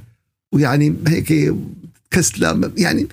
ويعني 0.52 0.94
هيك 1.08 1.54
كسلة. 2.10 2.72
يعني 2.76 3.08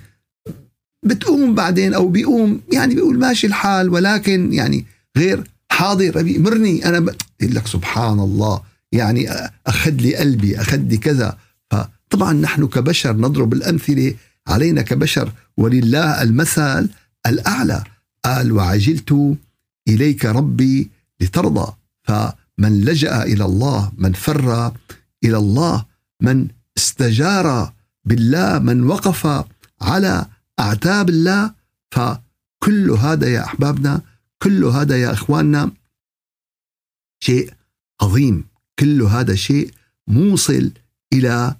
بتقوم 1.04 1.54
بعدين 1.54 1.94
أو 1.94 2.08
بيقوم 2.08 2.60
يعني 2.72 2.94
بيقول 2.94 3.18
ماشي 3.18 3.46
الحال 3.46 3.88
ولكن 3.88 4.52
يعني 4.52 4.86
غير 5.16 5.50
حاضر 5.70 6.20
أبي 6.20 6.38
مرني. 6.38 6.88
أنا 6.88 7.00
ب... 7.00 7.14
لك 7.42 7.66
سبحان 7.66 8.20
الله 8.20 8.62
يعني 8.92 9.30
أخذ 9.66 9.90
لي 9.90 10.16
قلبي 10.16 10.60
أخذ 10.60 10.78
لي 10.78 10.96
كذا. 10.96 11.38
فطبعا 11.70 12.32
نحن 12.32 12.66
كبشر 12.66 13.16
نضرب 13.16 13.52
الأمثلة 13.52 14.14
علينا 14.46 14.82
كبشر. 14.82 15.32
ولله 15.56 16.22
المثل 16.22 16.88
الأعلى. 17.26 17.84
قال 18.24 18.52
وعجلت 18.52 19.36
إليك 19.88 20.24
ربي 20.24 20.90
لترضى. 21.20 21.72
فمن 22.02 22.80
لجأ 22.84 23.22
إلى 23.22 23.44
الله 23.44 23.92
من 23.98 24.12
فر 24.12 24.72
إلى 25.24 25.36
الله 25.36 25.84
من 26.20 26.48
استجار 26.76 27.72
بالله 28.04 28.58
من 28.58 28.82
وقف 28.82 29.46
على 29.80 30.26
أعتاب 30.60 31.08
الله 31.08 31.54
فكل 31.90 32.90
هذا 32.90 33.28
يا 33.28 33.44
أحبابنا 33.44 34.02
كل 34.42 34.64
هذا 34.64 35.02
يا 35.02 35.12
إخواننا 35.12 35.70
شيء 37.20 37.52
عظيم. 38.02 38.44
كل 38.78 39.02
هذا 39.02 39.34
شيء 39.34 39.70
موصل 40.06 40.70
إلى 41.12 41.54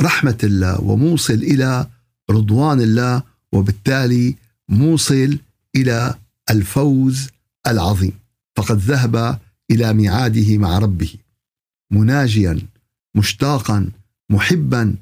رحمة 0.00 0.38
الله 0.44 0.80
وموصل 0.80 1.34
إلى 1.34 1.86
رضوان 2.30 2.80
الله 2.80 3.22
وبالتالي 3.52 4.36
موصل 4.68 5.38
إلى 5.76 6.14
الفوز 6.50 7.28
العظيم. 7.66 8.12
فقد 8.56 8.78
ذهب 8.78 9.40
إلى 9.70 9.92
ميعاده 9.92 10.58
مع 10.58 10.78
ربه 10.78 11.14
مناجيا 11.90 12.58
مشتاقا 13.14 13.90
محبا 14.30 14.96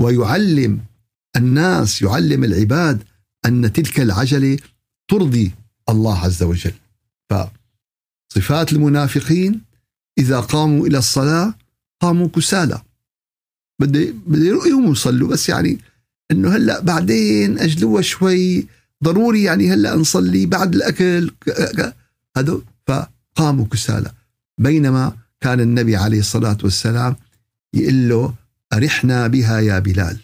ويعلم 0.00 0.80
الناس 1.36 2.02
يعلم 2.02 2.44
العباد 2.44 3.02
أن 3.46 3.72
تلك 3.72 4.00
العجلة 4.00 4.58
ترضي 5.08 5.52
الله 5.88 6.18
عز 6.18 6.42
وجل. 6.42 6.72
فصفات 7.30 8.72
المنافقين 8.72 9.60
إذا 10.18 10.40
قاموا 10.40 10.86
إلى 10.86 10.98
الصلاة 10.98 11.54
قاموا 12.00 12.28
كسالى. 12.28 12.82
بدي 13.80 14.12
بدي 14.26 14.46
يقوموا 14.46 14.92
يصلوا 14.92 15.28
بس 15.28 15.48
يعني 15.48 15.78
إنه 16.30 16.56
هلأ 16.56 16.80
بعدين 16.80 17.58
أجلوها 17.58 18.02
شوي. 18.02 18.66
ضروري 19.04 19.42
يعني 19.42 19.72
هلأ 19.72 19.96
نصلي 19.96 20.46
بعد 20.46 20.74
الأكل. 20.74 21.30
هذا 22.36 22.60
فقاموا 22.86 23.66
كسالى. 23.66 24.12
بينما 24.60 25.16
كان 25.40 25.60
النبي 25.60 25.96
عليه 25.96 26.18
الصلاة 26.18 26.58
والسلام 26.62 27.16
يقول 27.74 28.08
له 28.08 28.34
أرحنا 28.72 29.26
بها 29.26 29.60
يا 29.60 29.78
بلال. 29.78 30.18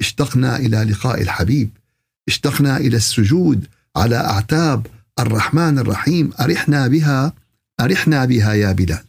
اشتقنا 0.00 0.56
إلى 0.56 0.84
لقاء 0.84 1.22
الحبيب. 1.22 1.70
اشتقنا 2.28 2.76
إلى 2.76 2.96
السجود 2.96 3.66
على 3.96 4.16
أعتاب 4.16 4.86
الرحمن 5.18 5.78
الرحيم. 5.78 6.32
أرحنا 6.40 6.88
بها 6.88 7.32
أرحنا 7.80 8.24
بها 8.24 8.54
يا 8.54 8.72
بلال. 8.72 9.04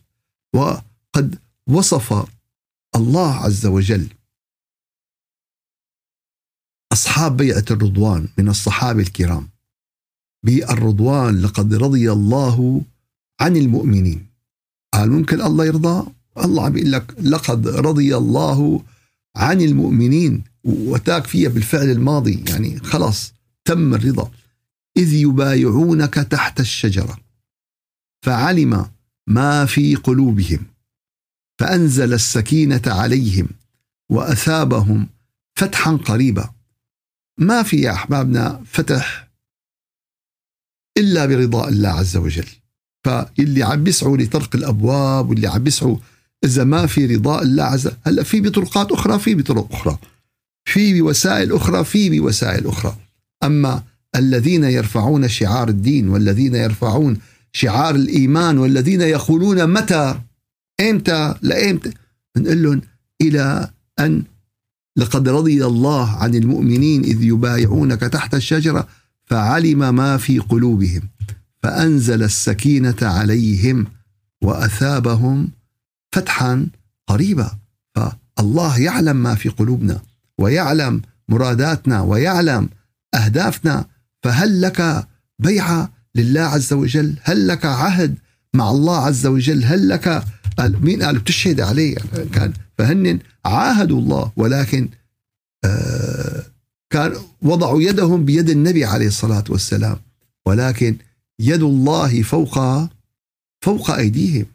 وقد 0.56 1.40
وصف 1.70 2.28
الله 2.96 3.36
عز 3.36 3.66
وجل 3.66 4.08
أصحاب 6.94 7.38
بيعة 7.38 7.66
الرضوان 7.72 8.28
من 8.38 8.50
الصحابة 8.50 9.02
الكرام. 9.02 9.50
بالرضوان 10.46 11.42
لقد 11.42 11.74
رضي 11.74 12.12
الله 12.12 12.82
عن 13.40 13.58
المؤمنين. 13.58 14.28
قال 14.94 15.12
ممكن 15.12 15.42
الله 15.42 15.66
يرضى؟ 15.66 16.12
الله 16.46 16.66
عم 16.66 16.72
بيقول 16.72 16.92
لك 16.92 17.16
لقد 17.22 17.68
رضي 17.68 18.18
الله 18.18 18.84
عن 19.36 19.62
المؤمنين. 19.62 20.44
وتاك 20.64 21.28
فيها 21.28 21.50
بالفعل 21.50 21.90
الماضي 21.90 22.44
يعني 22.50 22.80
خلاص 22.80 23.34
تم 23.66 23.94
الرضا. 23.94 24.32
إذ 24.98 25.14
يبايعونك 25.14 26.14
تحت 26.14 26.60
الشجرة 26.60 27.18
فعلم 28.26 28.86
ما 29.28 29.66
في 29.66 29.96
قلوبهم 29.96 30.66
فأنزل 31.60 32.14
السكينة 32.14 32.82
عليهم 32.86 33.48
وأثابهم 34.12 35.08
فتحا 35.56 35.92
قريبا. 35.92 36.50
ما 37.40 37.64
في 37.64 37.78
يا 37.78 37.92
أحبابنا 37.92 38.64
فتح 38.66 39.28
إلا 40.98 41.26
برضاء 41.26 41.70
الله 41.70 41.90
عز 41.90 42.18
وجل. 42.18 42.48
فاللي 43.06 43.64
عم 43.64 43.84
بيسعوا 43.84 44.18
لطرق 44.18 44.56
الأبواب 44.56 45.30
واللي 45.30 45.48
عم 45.48 45.64
بيسعوا 45.64 45.98
إذا 46.44 46.64
ما 46.64 46.86
في 46.86 47.06
رضاء 47.06 47.44
الله 47.44 47.64
عز. 47.64 47.88
وجل 47.88 47.98
هلأ 48.04 48.24
في 48.24 48.42
بطرقات 48.42 48.92
أخرى 48.92 49.20
في 49.20 49.36
بطرق 49.36 49.68
أخرى. 49.72 49.98
في 50.66 51.02
بوسائل 51.02 51.54
أخرى 51.54 51.84
في 51.84 52.20
بوسائل 52.20 52.68
أخرى. 52.68 52.96
أما 53.44 53.84
الذين 54.16 54.64
يرفعون 54.64 55.28
شعار 55.28 55.70
الدين 55.70 56.10
والذين 56.10 56.56
يرفعون 56.56 57.18
شعار 57.54 57.96
الإيمان 57.96 58.58
والذين 58.58 59.02
يقولون 59.02 59.74
متى 59.74 60.20
إمتى 60.82 61.36
لإمتى 61.42 61.92
نقول 62.38 62.64
لهم 62.64 62.82
إلى 63.22 63.70
أن 64.00 64.24
لقد 64.98 65.30
رضي 65.30 65.66
الله 65.66 66.10
عن 66.10 66.36
المؤمنين 66.36 67.04
إذ 67.04 67.24
يبايعونك 67.24 68.02
تحت 68.02 68.36
الشجرة 68.36 68.88
فعلم 69.26 69.96
ما 69.96 70.18
في 70.18 70.40
قلوبهم 70.40 71.02
فأنزل 71.64 72.24
السكينة 72.24 72.96
عليهم 73.02 73.88
وأثابهم 74.42 75.52
فتحا 76.12 76.68
قريبا. 77.08 77.52
فالله 77.96 78.80
يعلم 78.80 79.16
ما 79.16 79.36
في 79.36 79.50
قلوبنا 79.50 80.02
ويعلم 80.38 81.02
مراداتنا 81.30 82.02
ويعلم 82.02 82.70
أهدافنا. 83.16 83.86
فهل 84.24 84.62
لك 84.62 85.08
بيعة 85.40 85.92
لله 86.16 86.42
عز 86.42 86.74
وجل؟ 86.74 87.16
هل 87.24 87.48
لك 87.48 87.66
عهد 87.66 88.18
مع 88.54 88.70
الله 88.72 88.98
عز 89.06 89.26
وجل؟ 89.26 89.66
هل 89.66 89.90
لك 89.90 90.24
قال 90.58 90.86
مين 90.86 91.04
قال؟ 91.04 91.20
بتشهد 91.20 91.62
عليه. 91.62 91.96
كان 92.34 92.54
فهن 92.78 93.20
عاهدوا 93.46 94.00
الله 94.00 94.32
ولكن 94.36 94.90
آه 95.66 96.44
كان 96.90 97.14
وضعوا 97.42 97.82
يدهم 97.82 98.26
بيد 98.26 98.50
النبي 98.50 98.86
عليه 98.86 99.08
الصلاة 99.08 99.44
والسلام. 99.50 99.98
ولكن 100.46 100.98
يد 101.40 101.62
الله 101.62 102.22
فوق 102.22 102.60
فوق 103.62 103.92
أيديهم. 103.92 104.46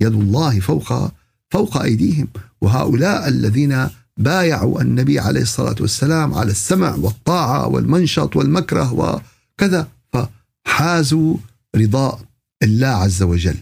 يد 0.00 0.12
الله 0.12 0.60
فوق 0.60 1.12
فوق 1.50 1.76
أيديهم 1.76 2.28
وهؤلاء 2.60 3.28
الذين 3.28 3.88
بايعوا 4.16 4.82
النبي 4.82 5.18
عليه 5.18 5.42
الصلاة 5.42 5.76
والسلام 5.80 6.34
على 6.34 6.50
السمع 6.50 6.94
والطاعة 6.94 7.68
والمنشط 7.68 8.36
والمكره 8.36 8.92
وكذا 8.92 9.88
فحازوا 10.12 11.36
رضاء 11.76 12.20
الله 12.62 12.86
عز 12.86 13.22
وجل. 13.22 13.56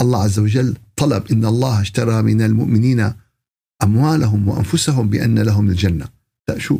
الله 0.00 0.22
عز 0.22 0.38
وجل 0.38 0.76
طلب 0.96 1.32
إن 1.32 1.44
الله 1.44 1.80
اشترى 1.80 2.22
من 2.22 2.42
المؤمنين 2.42 3.12
أموالهم 3.82 4.48
وأنفسهم 4.48 5.08
بأن 5.08 5.38
لهم 5.38 5.70
الجنة. 5.70 6.08
لا 6.48 6.58
شو؟ 6.58 6.78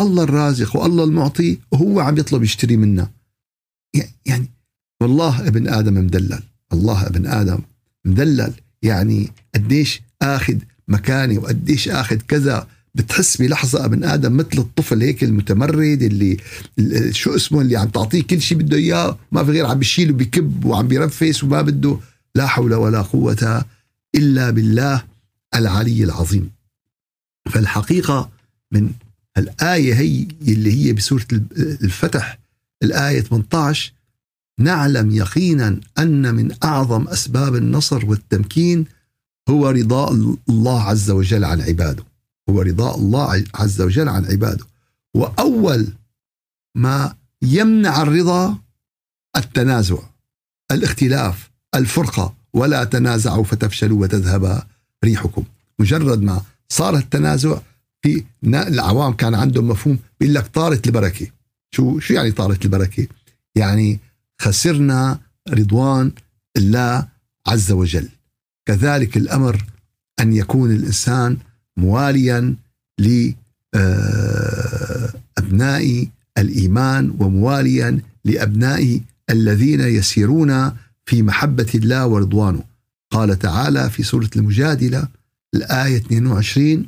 الله 0.00 0.22
الرازق 0.22 0.76
والله 0.76 1.04
المعطي 1.04 1.58
وهو 1.72 2.00
عم 2.00 2.18
يطلب 2.18 2.42
يشتري 2.42 2.76
منا. 2.76 3.10
يعني 4.26 4.50
والله 5.02 5.48
ابن 5.48 5.68
آدم 5.68 5.94
مدلل، 5.94 6.42
الله 6.72 7.06
ابن 7.06 7.26
آدم 7.26 7.58
مدلل. 8.04 8.52
يعني 8.82 9.32
قديش 9.54 10.02
آخذ 10.22 10.56
مكاني 10.88 11.38
وقديش 11.38 11.88
آخذ 11.88 12.16
كذا. 12.16 12.66
بتحس 12.94 13.36
بلحظة 13.36 13.84
ابن 13.84 14.04
آدم 14.04 14.36
مثل 14.36 14.58
الطفل 14.58 15.02
هيك 15.02 15.24
المتمرد 15.24 16.02
اللي 16.02 16.36
شو 17.12 17.34
اسمه 17.36 17.60
اللي 17.60 17.76
عم 17.76 17.88
تعطيه 17.88 18.22
كل 18.22 18.40
شيء 18.40 18.58
بده 18.58 18.76
إياه. 18.76 19.18
ما 19.32 19.44
في 19.44 19.50
غير 19.50 19.66
عم 19.66 19.78
بيشيل 19.78 20.10
وبيكب 20.10 20.64
وعم 20.64 20.88
بيرفس 20.88 21.44
وما 21.44 21.62
بده. 21.62 21.98
لا 22.34 22.46
حول 22.46 22.74
ولا 22.74 23.02
قوة 23.02 23.64
إلا 24.14 24.50
بالله 24.50 25.04
العلي 25.54 26.04
العظيم. 26.04 26.50
فالحقيقة 27.50 28.30
من 28.72 28.90
الآية 29.38 29.94
هي 29.94 30.26
اللي 30.48 30.72
هي 30.72 30.92
بسورة 30.92 31.26
الفتح. 31.56 32.38
الآية 32.82 33.20
18 33.20 33.92
نعلم 34.60 35.10
يقينا 35.10 35.80
أن 35.98 36.34
من 36.34 36.54
أعظم 36.64 37.08
أسباب 37.08 37.54
النصر 37.54 38.06
والتمكين 38.06 38.84
هو 39.48 39.70
رضاء 39.70 40.12
الله 40.48 40.82
عز 40.82 41.10
وجل 41.10 41.44
عن 41.44 41.60
عباده. 41.60 42.04
هو 42.50 42.60
رضاء 42.60 42.98
الله 42.98 43.44
عز 43.54 43.80
وجل 43.82 44.08
عن 44.08 44.24
عباده. 44.24 44.64
وأول 45.14 45.86
ما 46.76 47.14
يمنع 47.42 48.02
الرضا 48.02 48.58
التنازع 49.36 49.98
الاختلاف 50.70 51.50
الفرقة 51.74 52.34
ولا 52.54 52.84
تنازعوا 52.84 53.44
فتفشلوا 53.44 54.00
وتذهب 54.02 54.62
ريحكم. 55.04 55.44
مجرد 55.78 56.22
ما 56.22 56.42
صار 56.68 56.96
التنازع 56.96 57.58
في 58.02 58.24
العوام 58.44 59.12
كان 59.12 59.34
عندهم 59.34 59.68
مفهوم 59.68 59.98
بيقول 60.20 60.34
لك 60.34 60.46
طارت 60.46 60.86
البركه 60.86 61.26
شو 61.74 61.98
شو 61.98 62.14
يعني 62.14 62.32
طارت 62.32 62.64
البركه 62.64 63.06
يعني 63.54 64.00
خسرنا 64.40 65.20
رضوان 65.48 66.12
الله 66.56 67.08
عز 67.46 67.72
وجل. 67.72 68.08
كذلك 68.66 69.16
الأمر 69.16 69.64
أن 70.20 70.32
يكون 70.32 70.70
الإنسان 70.70 71.36
مواليا 71.76 72.56
لابناء 72.98 73.82
آه، 76.02 76.06
الإيمان 76.38 77.14
ومواليا 77.18 78.00
لابناء 78.24 79.00
الذين 79.30 79.80
يسيرون 79.80 80.72
في 81.06 81.22
محبة 81.22 81.70
الله 81.74 82.06
ورضوانه. 82.06 82.62
قال 83.10 83.38
تعالى 83.38 83.90
في 83.90 84.02
سورة 84.02 84.30
المجادلة 84.36 85.08
الآية 85.54 85.96
22 85.96 86.86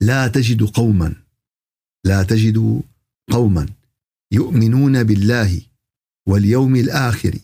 لا 0.00 0.28
تجد 0.28 0.62
قوما 0.62 1.14
لا 2.04 2.22
تجد 2.22 2.82
قوما 3.30 3.66
يؤمنون 4.32 5.02
بالله 5.02 5.60
واليوم 6.28 6.76
الآخر 6.76 7.34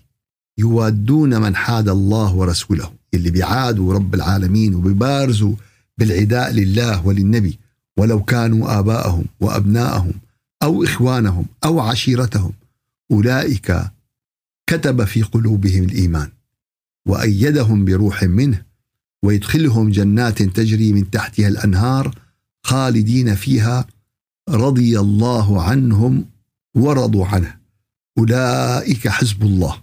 يوادون 0.58 1.40
من 1.40 1.56
حاد 1.56 1.88
الله 1.88 2.34
ورسوله 2.34 2.92
اللي 3.14 3.30
بيعادوا 3.30 3.94
رب 3.94 4.14
العالمين 4.14 4.74
وبيبارزوا 4.74 5.54
بالعداء 5.98 6.52
لله 6.52 7.06
وللنبي 7.06 7.58
ولو 7.98 8.22
كانوا 8.22 8.78
آباءهم 8.78 9.24
وأبناءهم 9.40 10.12
أو 10.62 10.84
إخوانهم 10.84 11.46
أو 11.64 11.80
عشيرتهم 11.80 12.52
أولئك 13.10 13.80
كتب 14.66 15.04
في 15.04 15.22
قلوبهم 15.22 15.84
الإيمان 15.84 16.30
وأيدهم 17.06 17.84
بروح 17.84 18.22
منه 18.22 18.62
ويدخلهم 19.22 19.90
جنات 19.90 20.42
تجري 20.42 20.92
من 20.92 21.10
تحتها 21.10 21.48
الأنهار 21.48 22.14
خالدين 22.62 23.34
فيها 23.34 23.86
رضي 24.48 25.00
الله 25.00 25.62
عنهم 25.62 26.24
ورضوا 26.74 27.26
عنه. 27.26 27.56
أولئك 28.18 29.08
حزب 29.08 29.42
الله. 29.42 29.80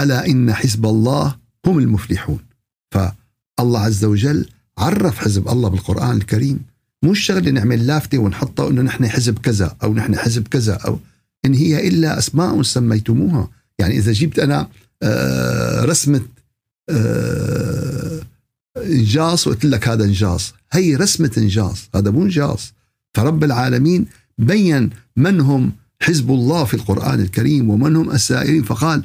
ألا 0.00 0.26
إن 0.26 0.52
حزب 0.54 0.86
الله 0.86 1.36
هم 1.66 1.78
المفلحون. 1.78 2.38
فالله 2.90 3.80
عز 3.80 4.04
وجل 4.04 4.48
عرف 4.78 5.18
حزب 5.18 5.48
الله 5.48 5.68
بالقرآن 5.68 6.16
الكريم. 6.16 6.60
مش 7.04 7.20
شغله 7.20 7.50
نعمل 7.50 7.86
لافتة 7.86 8.18
ونحطها 8.18 8.70
إنه 8.70 8.82
نحن 8.82 9.08
حزب 9.08 9.38
كذا 9.38 9.76
أو 9.82 9.94
نحن 9.94 10.16
حزب 10.16 10.48
كذا 10.48 10.74
أو 10.74 10.98
إن 11.44 11.54
هي 11.54 11.88
إلا 11.88 12.18
أسماء 12.18 12.62
سميتموها. 12.62 13.48
يعني 13.78 13.98
إذا 13.98 14.12
جبت 14.12 14.38
أنا 14.38 14.68
آه، 15.02 15.84
رسمة 15.84 16.22
آه، 16.90 18.20
إنجاص 18.76 19.46
وقلت 19.46 19.64
لك 19.64 19.88
هذا 19.88 20.04
إنجاص. 20.04 20.54
هي 20.72 20.96
رسمة 20.96 21.30
إنجاص. 21.38 21.88
هذا 21.94 22.10
مو 22.10 22.22
إنجاص. 22.22 22.72
فرب 23.14 23.44
العالمين 23.44 24.06
بين 24.38 24.90
من 25.16 25.40
هم 25.40 25.72
حزب 26.02 26.30
الله 26.30 26.64
في 26.64 26.74
القرآن 26.74 27.20
الكريم 27.20 27.70
ومن 27.70 27.96
هم 27.96 28.10
السائرين 28.10 28.62
فقال 28.62 29.04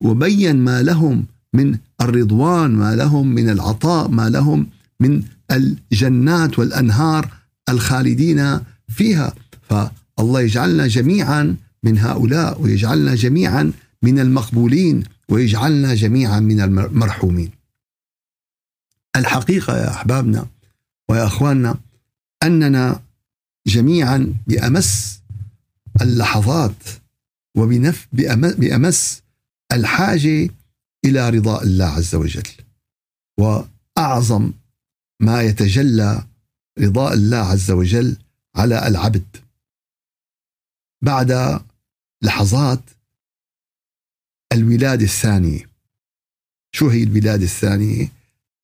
وبين 0.00 0.56
ما 0.56 0.82
لهم 0.82 1.26
من 1.54 1.78
الرضوان 2.00 2.70
ما 2.70 2.94
لهم 2.96 3.34
من 3.34 3.50
العطاء 3.50 4.08
ما 4.08 4.28
لهم 4.28 4.66
من 5.00 5.22
الجنات 5.50 6.58
والأنهار 6.58 7.28
الخالدين 7.68 8.60
فيها 8.88 9.34
فالله 9.62 10.40
يجعلنا 10.40 10.86
جميعا 10.86 11.56
من 11.82 11.98
هؤلاء 11.98 12.62
ويجعلنا 12.62 13.14
جميعا 13.14 13.72
من 14.02 14.18
المقبولين 14.18 15.04
ويجعلنا 15.28 15.94
جميعا 15.94 16.40
من 16.40 16.60
المرحومين. 16.60 17.50
الحقيقة 19.16 19.76
يا 19.76 19.90
أحبابنا 19.90 20.46
ويا 21.08 21.26
أخواننا 21.26 21.76
أننا 22.42 23.00
جميعا 23.66 24.34
بأمس 24.46 25.20
اللحظات 26.02 26.82
وبنف 27.56 28.08
بأمس 28.58 29.22
الحاجة 29.72 30.50
إلى 31.04 31.30
رضاء 31.30 31.62
الله 31.62 31.84
عز 31.84 32.14
وجل. 32.14 32.48
وأعظم 33.38 34.52
ما 35.20 35.42
يتجلى 35.42 36.26
رضاء 36.78 37.12
الله 37.14 37.36
عز 37.36 37.70
وجل 37.70 38.16
على 38.56 38.88
العبد. 38.88 39.36
بعد 41.02 41.60
لحظات 42.22 42.80
الولادة 44.52 45.04
الثانية. 45.04 45.70
شو 46.72 46.88
هي 46.88 47.02
الولادة 47.02 47.44
الثانية؟ 47.44 48.12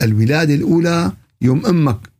الولادة 0.03 0.55
الأولى 0.55 1.13
يوم 1.43 1.67
أمك 1.67 2.11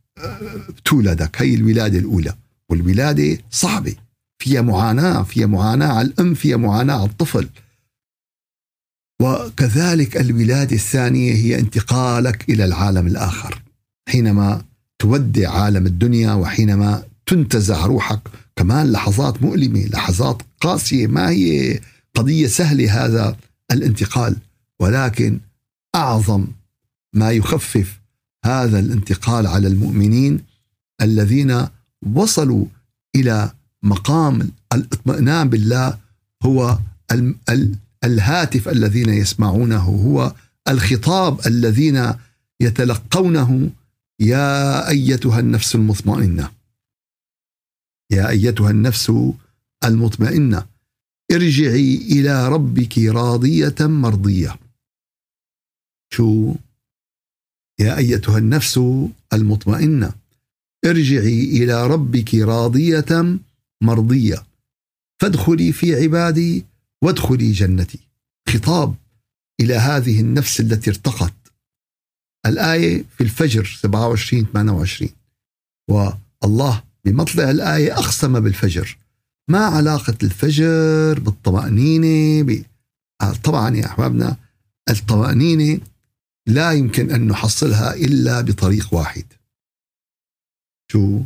تولدك. 0.85 1.41
هي 1.41 1.55
الولادة 1.55 1.99
الأولى. 1.99 2.37
والولادة 2.69 3.43
صعبة. 3.49 3.95
فيها 4.41 4.61
معاناة 4.61 5.23
فيها 5.23 5.47
معاناة 5.47 5.87
على 5.87 6.07
الأم 6.07 6.33
فيها 6.33 6.57
معاناة 6.57 6.95
على 6.95 7.09
الطفل. 7.09 7.49
وكذلك 9.21 10.17
الولادة 10.17 10.75
الثانية 10.75 11.33
هي 11.33 11.59
انتقالك 11.59 12.49
إلى 12.49 12.65
العالم 12.65 13.07
الآخر. 13.07 13.61
حينما 14.09 14.63
تودع 14.99 15.51
عالم 15.51 15.85
الدنيا 15.85 16.33
وحينما 16.33 17.03
تنتزع 17.25 17.85
روحك 17.85 18.19
كمان 18.55 18.91
لحظات 18.91 19.43
مؤلمة 19.43 19.85
لحظات 19.85 20.41
قاسية 20.61 21.07
ما 21.07 21.29
هي 21.29 21.79
قضية 22.15 22.47
سهلة 22.47 23.05
هذا 23.05 23.37
الانتقال. 23.71 24.37
ولكن 24.79 25.39
أعظم 25.95 26.47
ما 27.13 27.31
يخفف 27.31 27.99
هذا 28.45 28.79
الانتقال 28.79 29.47
على 29.47 29.67
المؤمنين 29.67 30.39
الذين 31.01 31.67
وصلوا 32.15 32.65
إلى 33.15 33.51
مقام 33.83 34.51
الاطمئنان 34.73 35.49
بالله 35.49 35.97
هو 36.43 36.79
الهاتف 38.03 38.69
الذين 38.69 39.09
يسمعونه 39.09 39.83
هو 39.83 40.35
الخطاب 40.67 41.47
الذين 41.47 42.13
يتلقونه. 42.61 43.69
يا 44.19 44.89
أيتها 44.89 45.39
النفس 45.39 45.75
المطمئنة. 45.75 46.51
يا 48.11 48.29
أيتها 48.29 48.69
النفس 48.71 49.11
المطمئنة. 49.85 50.65
ارجعي 51.31 51.95
إلى 51.95 52.49
ربك 52.49 52.97
راضية 52.97 53.75
مرضية. 53.79 54.59
شو؟ 56.13 56.55
يا 57.79 57.97
أيتها 57.97 58.37
النفس 58.37 58.79
المطمئنة. 59.33 60.13
ارجعي 60.85 61.43
إلى 61.43 61.87
ربك 61.87 62.35
راضية 62.35 63.39
مرضية. 63.81 64.43
فادخلي 65.21 65.71
في 65.71 65.95
عبادي 65.95 66.65
وادخلي 67.03 67.51
جنتي. 67.51 67.99
خطاب 68.49 68.95
إلى 69.61 69.73
هذه 69.73 70.21
النفس 70.21 70.59
التي 70.59 70.89
ارتقت. 70.89 71.33
الآية 72.45 73.05
في 73.17 73.23
الفجر 73.23 73.65
27 73.81 74.45
28 74.53 75.09
والله 75.89 76.83
بمطلع 77.05 77.49
الآية 77.51 77.93
أقسم 77.93 78.39
بالفجر. 78.39 78.97
ما 79.49 79.65
علاقة 79.65 80.17
الفجر 80.23 81.19
بالطمأنينة 81.19 82.43
ب... 82.43 82.63
طبعا 83.43 83.75
يا 83.75 83.85
أحبابنا 83.85 84.37
الطمأنينة 84.89 85.79
لا 86.47 86.71
يمكن 86.71 87.11
أن 87.11 87.27
نحصلها 87.27 87.93
إلا 87.93 88.41
بطريق 88.41 88.93
واحد. 88.93 89.25
شو؟ 90.91 91.21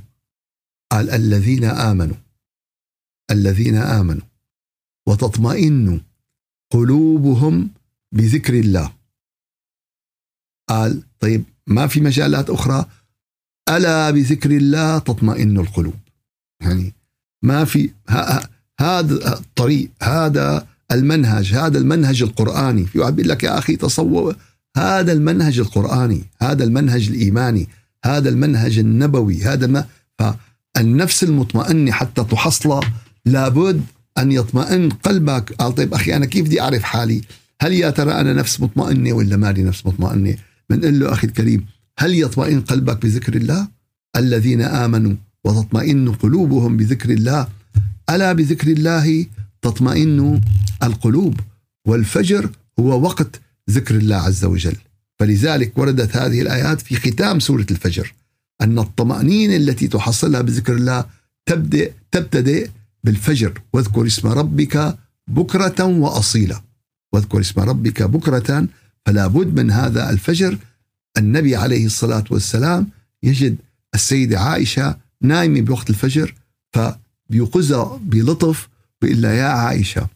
قال 0.92 1.10
الذين 1.10 1.64
آمنوا. 1.64 2.16
الذين 3.32 3.76
آمنوا. 3.76 4.22
وتطمئن 5.08 6.02
قلوبهم 6.72 7.70
بذكر 8.12 8.54
الله. 8.54 8.92
قال 10.70 11.04
طيب 11.20 11.44
ما 11.68 11.88
في 11.88 12.02
مجالات 12.02 12.50
أخرى؟ 12.50 12.86
ألا 13.70 14.12
بذكر 14.12 14.52
الله 14.52 14.98
تطمئن 14.98 15.60
القلوب. 15.60 16.00
يعني 16.62 16.94
ما 17.44 17.66
في 17.66 17.90
هذا 18.80 19.34
الطريق 19.34 19.90
هذا 20.02 20.68
المنهج 20.92 21.54
هذا 21.54 21.78
المنهج 21.78 22.24
القرآني. 22.24 22.86
في 22.86 23.00
واحد 23.00 23.16
بيقول 23.16 23.30
لك 23.30 23.44
يا 23.44 23.58
أخي 23.58 23.76
تصور 23.76 24.36
هذا 24.78 25.12
المنهج 25.12 25.60
القرآني 25.60 26.24
هذا 26.42 26.64
المنهج 26.64 27.10
الإيماني 27.10 27.68
هذا 28.06 28.30
المنهج 28.30 28.80
النبوي 28.80 29.44
هذا 29.44 29.68
ما 29.68 29.86
فالنفس 30.20 31.24
المطمئنة 31.24 31.92
حتى 31.92 32.24
تحصل 32.24 32.80
لابد 33.26 33.82
أن 34.18 34.32
يطمئن 34.32 34.90
قلبك. 34.90 35.54
قال 35.54 35.76
طيب 35.76 35.94
أخي 35.94 36.16
أنا 36.16 36.26
كيف 36.26 36.46
بدي 36.46 36.62
أعرف 36.62 36.84
حالي؟ 36.84 37.22
هل 37.62 37.74
يا 37.74 37.90
ترى 37.90 38.12
أنا 38.12 38.34
نفس 38.34 38.62
مطمئنة 38.62 39.14
ولا 39.14 39.38
مالي 39.38 39.64
نفس 39.64 39.86
مطمئنة؟ 39.86 40.36
بنقول 40.70 41.00
له 41.00 41.14
أخي 41.14 41.28
الكريم 41.28 41.66
هل 42.00 42.14
يطمئن 42.16 42.62
قلبك 42.62 43.02
بذكر 43.02 43.36
الله؟ 43.36 43.68
الذين 44.16 44.62
آمنوا 44.62 45.16
وتطمئن 45.44 46.12
قلوبهم 46.12 46.78
بذكر 46.78 47.10
الله. 47.10 47.48
ألا 48.10 48.34
بذكر 48.34 48.68
الله 48.68 49.26
تطمئن 49.62 50.42
القلوب؟ 50.84 51.40
والفجر 51.88 52.50
هو 52.80 53.02
وقت 53.02 53.42
ذكر 53.70 53.96
الله 53.96 54.16
عز 54.16 54.46
وجل. 54.46 54.76
فلذلك 55.20 55.78
وردت 55.78 56.18
هذه 56.18 56.42
الآيات 56.42 56.82
في 56.82 56.96
ختام 56.96 57.40
سورة 57.40 57.66
الفجر. 57.72 58.14
أن 58.62 58.80
الطمأنينة 58.80 59.56
التي 59.56 59.88
تحصلها 59.88 60.42
بذكر 60.42 60.74
الله 60.74 61.06
تبدأ 61.46 61.92
تبتدئ 62.12 62.70
بالفجر 63.06 63.62
واذكر 63.74 64.08
اسم 64.08 64.28
ربك 64.28 64.98
بكرة 65.28 65.84
وأصيلا. 65.86 66.62
واذكر 67.14 67.40
اسم 67.40 67.62
ربك 67.62 68.04
بكرة 68.04 68.68
فلا 69.06 69.28
بد 69.28 69.60
من 69.60 69.72
هذا 69.72 70.10
الفجر. 70.10 70.58
النبي 71.18 71.56
عليه 71.56 71.86
الصلاة 71.86 72.24
والسلام 72.32 72.88
يجد 73.24 73.56
السيدة 73.96 74.40
عائشة 74.40 74.98
نايمة 75.22 75.62
بوقت 75.62 75.90
الفجر 75.90 76.36
فبيوقظها 76.74 78.00
بلطف 78.04 78.70
بيقول 79.02 79.22
لها 79.22 79.34
يا 79.34 79.46
عائشة 79.46 80.08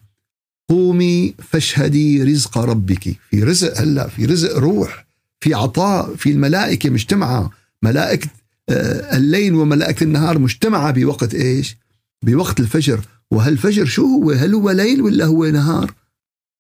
قومي 0.70 1.34
فاشهدي 1.50 2.24
رزق 2.24 2.58
ربك. 2.58 3.16
في 3.30 3.44
رزق 3.44 3.82
هلأ 3.82 4.08
في 4.08 4.26
رزق 4.26 4.58
روح 4.58 5.06
في 5.40 5.54
عطاء 5.54 6.16
في 6.16 6.32
الملائكة 6.32 6.90
مجتمعة. 6.90 7.52
ملائكة 7.84 8.30
آه، 8.70 9.18
الليل 9.18 9.54
وملائكة 9.54 10.04
النهار 10.04 10.40
مجتمعة 10.40 10.92
بوقت 10.92 11.34
إيش؟ 11.34 11.78
بوقت 12.26 12.60
الفجر 12.60 13.02
وهالفجر 13.32 13.86
شو 13.86 14.06
هو؟ 14.06 14.32
هل 14.32 14.54
هو 14.54 14.72
ليل 14.72 15.02
ولا 15.02 15.26
هو 15.26 15.46
نهار؟ 15.46 15.94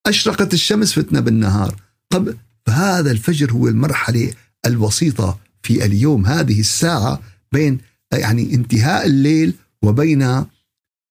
أشرقت 0.05 0.53
الشمس 0.53 0.93
فتنة 0.93 1.19
بالنهار 1.19 1.75
طب 2.09 2.35
فهذا 2.65 3.11
الفجر 3.11 3.51
هو 3.51 3.67
المرحلة 3.67 4.33
الوسيطة 4.65 5.39
في 5.63 5.85
اليوم 5.85 6.25
هذه 6.25 6.59
الساعة 6.59 7.21
بين 7.51 7.77
يعني 8.13 8.53
انتهاء 8.53 9.05
الليل 9.05 9.53
وبين 9.81 10.45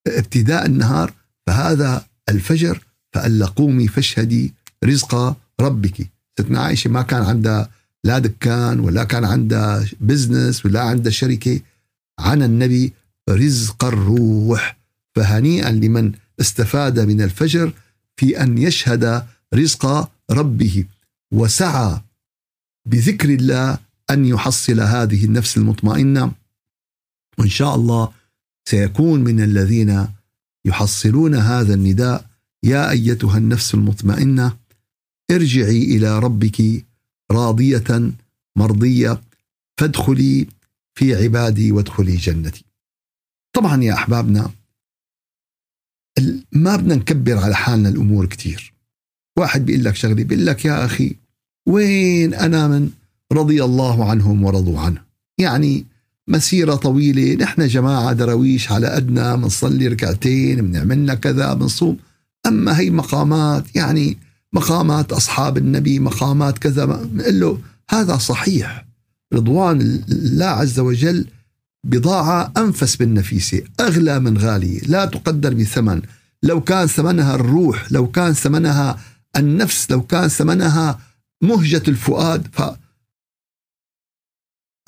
ابتداء 0.06 0.66
النهار 0.66 1.12
فهذا 1.46 2.04
الفجر 2.28 2.80
فألا 3.12 3.46
قومي 3.46 3.88
فاشهدي 3.88 4.54
رزق 4.84 5.36
ربك 5.60 6.10
ستنا 6.38 6.60
عائشة 6.60 6.90
ما 6.90 7.02
كان 7.02 7.22
عندها 7.22 7.70
لا 8.04 8.18
دكان 8.18 8.80
ولا 8.80 9.04
كان 9.04 9.24
عندها 9.24 9.86
بزنس 10.00 10.66
ولا 10.66 10.80
عندها 10.80 11.12
شركة 11.12 11.60
عن 12.18 12.42
النبي 12.42 12.92
رزق 13.28 13.84
الروح. 13.84 14.78
فهنيئا 15.14 15.70
لمن 15.70 16.12
استفاد 16.40 17.00
من 17.00 17.22
الفجر 17.22 17.72
في 18.16 18.42
أن 18.42 18.58
يشهد 18.58 19.26
رزق 19.54 20.10
ربه. 20.30 20.84
وسعى 21.32 22.00
بذكر 22.86 23.28
الله 23.28 23.78
أن 24.10 24.24
يحصل 24.24 24.80
هذه 24.80 25.24
النفس 25.24 25.56
المطمئنة. 25.56 26.32
وإن 27.38 27.48
شاء 27.48 27.74
الله 27.74 28.12
سيكون 28.68 29.20
من 29.24 29.40
الذين 29.40 30.06
يحصلون 30.64 31.34
هذا 31.34 31.74
النداء. 31.74 32.28
يا 32.62 32.90
أيتها 32.90 33.38
النفس 33.38 33.74
المطمئنة 33.74 34.56
ارجعي 35.30 35.82
إلى 35.82 36.18
ربك 36.18 36.86
راضية 37.32 38.12
مرضية 38.56 39.22
فادخلي 39.80 40.46
في 40.94 41.14
عبادي 41.14 41.72
وادخلي 41.72 42.16
جنتي. 42.16 42.67
طبعا 43.58 43.82
يا 43.82 43.94
أحبابنا 43.94 44.50
ما 46.52 46.76
بدنا 46.76 46.94
نكبر 46.94 47.38
على 47.38 47.56
حالنا 47.56 47.88
الأمور 47.88 48.26
كثير. 48.26 48.72
واحد 49.38 49.66
بيقول 49.66 49.84
لك 49.84 49.96
شغلة 49.96 50.14
بيقول 50.14 50.46
لك 50.46 50.64
يا 50.64 50.84
أخي 50.84 51.16
وين 51.68 52.34
أنا 52.34 52.68
من 52.68 52.90
رضي 53.32 53.64
الله 53.64 54.10
عنهم 54.10 54.44
ورضوا 54.44 54.80
عنه. 54.80 55.02
يعني 55.38 55.86
مسيرة 56.28 56.74
طويلة 56.74 57.34
نحن 57.34 57.66
جماعة 57.66 58.12
درويش 58.12 58.72
على 58.72 58.86
أدنى 58.86 59.36
بنصلي 59.36 59.88
ركعتين 59.88 60.66
بنعملنا 60.70 61.14
كذا 61.14 61.54
بنصوم 61.54 61.96
أما 62.46 62.80
هي 62.80 62.90
مقامات 62.90 63.76
يعني 63.76 64.18
مقامات 64.52 65.12
أصحاب 65.12 65.58
النبي 65.58 65.98
مقامات 65.98 66.58
كذا 66.58 66.84
بنقول 66.84 67.40
له 67.40 67.58
هذا 67.90 68.16
صحيح 68.16 68.84
رضوان 69.34 69.80
الله 70.08 70.46
عز 70.46 70.80
وجل 70.80 71.26
بضاعة 71.84 72.52
أنفس 72.56 72.96
بالنفيسة 72.96 73.64
أغلى 73.80 74.20
من 74.20 74.38
غالية 74.38 74.80
لا 74.80 75.04
تقدر 75.04 75.54
بثمن. 75.54 76.02
لو 76.42 76.60
كان 76.60 76.86
ثمنها 76.86 77.34
الروح 77.34 77.92
لو 77.92 78.10
كان 78.10 78.32
ثمنها 78.32 79.00
النفس 79.36 79.90
لو 79.90 80.02
كان 80.02 80.28
ثمنها 80.28 81.00
مهجة 81.42 81.82
الفؤاد 81.88 82.48
ف 82.52 82.62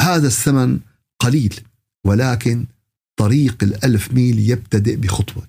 هذا 0.00 0.26
الثمن 0.26 0.81
قليل 1.18 1.61
ولكن 2.07 2.66
طريق 3.16 3.62
الألف 3.62 4.12
ميل 4.12 4.38
يبتدئ 4.38 4.96
بخطوة. 4.96 5.48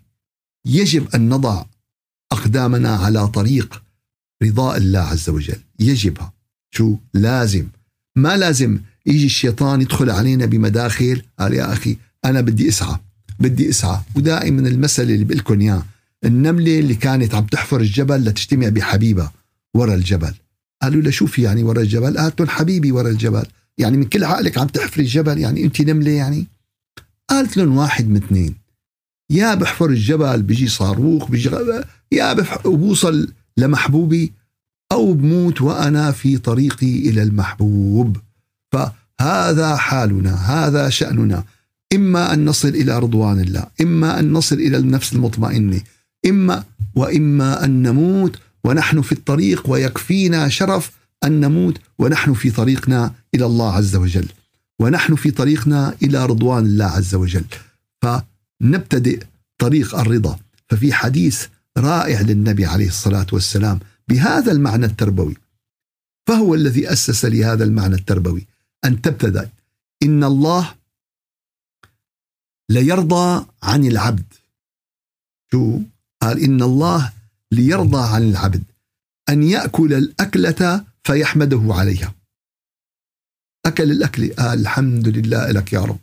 يجب 0.65 1.15
أن 1.15 1.29
نضع 1.29 1.65
أقدامنا 2.31 2.95
على 2.95 3.27
طريق 3.27 3.83
رضاء 4.43 4.77
الله 4.77 4.99
عز 4.99 5.29
وجل. 5.29 5.59
يجبها. 5.79 6.33
شو؟ 6.73 6.97
لازم. 7.13 7.67
ما 8.15 8.37
لازم؟ 8.37 8.79
يجي 9.05 9.25
الشيطان 9.25 9.81
يدخل 9.81 10.09
علينا 10.09 10.45
بمداخل 10.45 11.21
قال 11.39 11.53
يا 11.53 11.73
أخي 11.73 11.97
أنا 12.25 12.41
بدي 12.41 12.69
أسعى 12.69 12.97
بدي 13.39 13.69
أسعى. 13.69 13.99
ودائما 14.15 14.67
المثل 14.67 15.03
اللي 15.03 15.23
بقول 15.23 15.37
لكم 15.37 15.61
إياه 15.61 15.85
النملة 16.25 16.79
اللي 16.79 16.95
كانت 16.95 17.35
عم 17.35 17.45
تحفر 17.45 17.79
الجبل 17.79 18.25
لتجتمع 18.25 18.69
بحبيبها 18.69 19.31
ورا 19.73 19.95
الجبل. 19.95 20.33
قالوا 20.81 21.01
له 21.01 21.11
شو 21.11 21.25
في 21.25 21.41
يعني 21.41 21.63
ورا 21.63 21.81
الجبل؟ 21.81 22.17
قالت 22.17 22.41
حبيبي 22.41 22.91
ورا 22.91 23.09
الجبل. 23.09 23.45
يعني 23.77 23.97
من 23.97 24.03
كل 24.03 24.23
عقلك 24.23 24.57
عم 24.57 24.67
تحفري 24.67 25.03
الجبل؟ 25.03 25.37
يعني 25.37 25.63
أنت 25.63 25.81
نملة 25.81 26.11
يعني؟ 26.11 26.47
قالت 27.29 27.57
لهم 27.57 27.77
واحد 27.77 28.09
من 28.09 28.17
اثنين 28.17 28.55
يا 29.29 29.53
بحفر 29.53 29.89
الجبل 29.89 30.41
بيجي 30.41 30.67
صاروخ 30.67 31.31
بيجي 31.31 31.49
يا 32.11 32.33
بوصل 32.65 33.33
لمحبوبي 33.57 34.31
أو 34.91 35.13
بموت 35.13 35.61
وأنا 35.61 36.11
في 36.11 36.37
طريقي 36.37 37.09
إلى 37.09 37.23
المحبوب. 37.23 38.17
فهذا 38.71 39.75
حالنا 39.75 40.35
هذا 40.35 40.89
شأننا. 40.89 41.43
إما 41.95 42.33
أن 42.33 42.45
نصل 42.45 42.67
إلى 42.67 42.99
رضوان 42.99 43.39
الله 43.39 43.65
إما 43.81 44.19
أن 44.19 44.33
نصل 44.33 44.55
إلى 44.55 44.77
النفس 44.77 45.13
المطمئنة 45.13 45.81
إما 46.25 46.63
وإما 46.95 47.65
أن 47.65 47.83
نموت 47.83 48.39
ونحن 48.63 49.01
في 49.01 49.11
الطريق 49.11 49.69
ويكفينا 49.69 50.49
شرف 50.49 50.91
أن 51.23 51.39
نموت 51.39 51.77
ونحن 51.99 52.33
في 52.33 52.51
طريقنا 52.51 53.13
إلى 53.35 53.45
الله 53.45 53.73
عز 53.73 53.95
وجل. 53.95 54.27
ونحن 54.79 55.15
في 55.15 55.31
طريقنا 55.31 55.95
إلى 56.03 56.25
رضوان 56.25 56.65
الله 56.65 56.85
عز 56.85 57.15
وجل. 57.15 57.45
فنبتدئ 58.01 59.23
طريق 59.57 59.95
الرضا. 59.95 60.39
ففي 60.69 60.93
حديث 60.93 61.45
رائع 61.77 62.21
للنبي 62.21 62.65
عليه 62.65 62.87
الصلاة 62.87 63.27
والسلام 63.31 63.79
بهذا 64.07 64.51
المعنى 64.51 64.85
التربوي. 64.85 65.37
فهو 66.27 66.55
الذي 66.55 66.91
أسس 66.91 67.25
لهذا 67.25 67.63
المعنى 67.63 67.95
التربوي. 67.95 68.47
أن 68.85 69.01
تبتدأ. 69.01 69.49
إن 70.03 70.23
الله 70.23 70.75
ليرضى 72.69 73.45
عن 73.63 73.85
العبد. 73.85 74.33
شو؟ 75.51 75.79
قال 76.21 76.39
إن 76.39 76.61
الله 76.61 77.13
ليرضى 77.51 78.03
عن 78.15 78.29
العبد. 78.29 78.63
أن 79.29 79.43
يأكل 79.43 79.93
الأكلة 79.93 80.85
فيحمده 81.03 81.61
عليها. 81.69 82.13
أكل 83.65 83.91
الأكل. 83.91 84.33
قال 84.33 84.59
الحمد 84.59 85.07
لله 85.07 85.51
لك 85.51 85.73
يا 85.73 85.79
رب. 85.79 85.99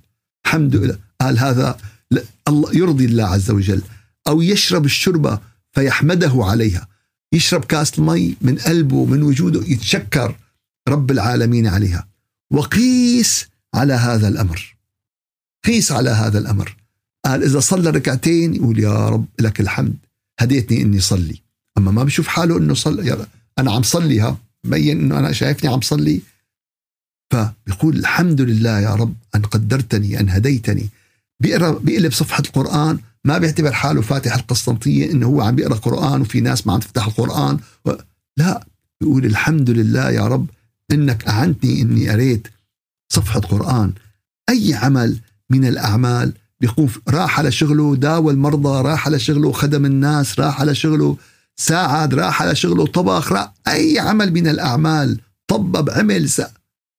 الحمد 0.47 0.77
لله. 0.77 0.99
قال 1.21 1.39
هذا 1.39 1.79
الله 2.49 2.77
يرضي 2.77 3.05
الله 3.05 3.25
عز 3.25 3.51
وجل. 3.51 3.83
أو 4.29 4.43
يشرب 4.43 4.85
الشربة 4.85 5.41
فيحمده 5.73 6.33
عليها. 6.35 6.89
يشرب 7.33 7.65
كاس 7.65 7.99
المي 7.99 8.37
من 8.41 8.59
قلبه 8.59 9.05
من 9.05 9.23
وجوده 9.23 9.61
يتشكر 9.67 10.37
رب 10.89 11.11
العالمين 11.11 11.67
عليها. 11.67 12.09
وقيس 12.51 13.49
على 13.75 13.93
هذا 13.95 14.29
الأمر. 14.29 14.77
قيس 15.67 15.93
على 15.93 16.11
هذا 16.11 16.39
الأمر. 16.39 16.77
قال 17.25 17.43
إذا 17.43 17.61
صلى 17.61 17.91
ركعتين 17.91 18.55
يقول 18.55 18.79
يا 18.79 19.09
رب 19.09 19.27
لك 19.39 19.61
الحمد. 19.61 19.97
هديتني 20.41 20.83
إني 20.83 21.01
صلي. 21.01 21.43
أما 21.79 21.91
ما 21.91 22.05
بشوف 22.05 22.29
حاله 22.29 22.59
إنه 22.59 22.75
صلي 22.75 23.27
أنا 23.59 23.73
عم 23.73 23.83
صليها 23.83 24.39
بين 24.65 25.01
إنه 25.01 25.19
أنا 25.19 25.33
شايفني 25.33 25.71
عم 25.71 25.81
صلي. 25.81 26.21
فبيقول 27.33 27.97
الحمد 27.97 28.41
لله 28.41 28.81
يا 28.81 28.95
رب 28.95 29.15
أن 29.35 29.43
قدرتني 29.43 30.21
أن 30.21 30.29
هديتني. 30.29 30.89
بيقرأ 31.41 31.79
بيقلب 31.79 32.13
صفحة 32.13 32.43
القرآن 32.47 32.99
ما 33.25 33.39
بيعتبر 33.39 33.73
حاله 33.73 34.01
فاتح 34.01 34.35
القسطنطية 34.35 35.11
إنه 35.11 35.27
هو 35.27 35.41
عم 35.41 35.57
بيقرأ 35.57 35.75
قرآن 35.75 36.21
وفي 36.21 36.41
ناس 36.41 36.67
ما 36.67 36.73
عم 36.73 36.81
تفتح 36.81 37.07
القرآن. 37.07 37.59
و... 37.85 37.93
لا 38.37 38.67
بيقول 39.01 39.25
الحمد 39.27 39.71
لله 39.71 40.11
يا 40.11 40.27
رب 40.27 40.47
إنك 40.91 41.29
أعنتني 41.29 41.83
إني 41.83 42.11
قريت 42.11 42.49
صفحة 43.13 43.41
قرآن. 43.41 43.93
أي 44.51 44.75
عمل 44.75 45.19
من 45.51 45.65
الأعمال 45.65 46.33
بيقوم 46.61 46.89
راح 47.09 47.39
على 47.39 47.53
شغله 47.53 47.97
داوى 47.97 48.33
المرضى 48.33 48.83
راح 48.89 49.07
على 49.07 49.19
شغله 49.19 49.53
خدم 49.53 49.85
الناس 49.87 50.41
راح 50.41 50.61
على 50.61 50.75
شغله 50.75 51.17
ساعد 51.57 52.15
راح 52.15 52.43
على 52.43 52.55
شغله 52.55 52.87
طبخ 52.87 53.33
راح. 53.33 53.53
أي 53.69 53.99
عمل 53.99 54.33
من 54.33 54.49
الأعمال 54.49 55.21
طبب 55.47 55.91
عمل 55.91 56.29
سأ 56.29 56.51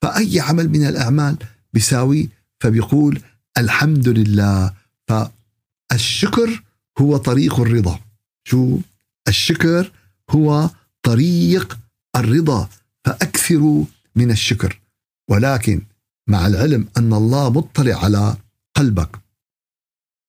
فأي 0.01 0.39
عمل 0.39 0.69
من 0.69 0.87
الأعمال 0.87 1.35
بيساوي 1.73 2.29
فبيقول 2.59 3.21
الحمد 3.57 4.07
لله. 4.07 4.73
فالشكر 5.07 6.63
هو 6.99 7.17
طريق 7.17 7.59
الرضا. 7.59 7.99
شو؟ 8.43 8.77
الشكر 9.27 9.91
هو 10.29 10.69
طريق 11.03 11.77
الرضا. 12.15 12.69
فأكثروا 13.05 13.85
من 14.15 14.31
الشكر. 14.31 14.81
ولكن 15.29 15.81
مع 16.27 16.47
العلم 16.47 16.87
أن 16.97 17.13
الله 17.13 17.49
مطلع 17.49 18.03
على 18.03 18.37
قلبك. 18.75 19.19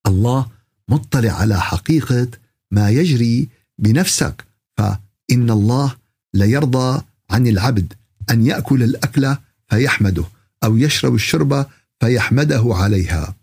الله 0.07 0.47
مطلع 0.89 1.33
على 1.33 1.61
حقيقة 1.61 2.29
ما 2.71 2.91
يجري 2.91 3.49
بنفسك. 3.79 4.45
فإن 4.77 5.51
الله 5.51 5.97
ليرضى 6.35 7.03
عن 7.31 7.47
العبد 7.47 7.95
أن 8.31 8.47
يأكل 8.47 8.83
الأكلة 8.83 9.39
فيحمده 9.69 10.25
أو 10.65 10.77
يشرب 10.77 11.15
الشربة 11.15 11.67
فيحمده 12.01 12.65
عليها. 12.67 13.35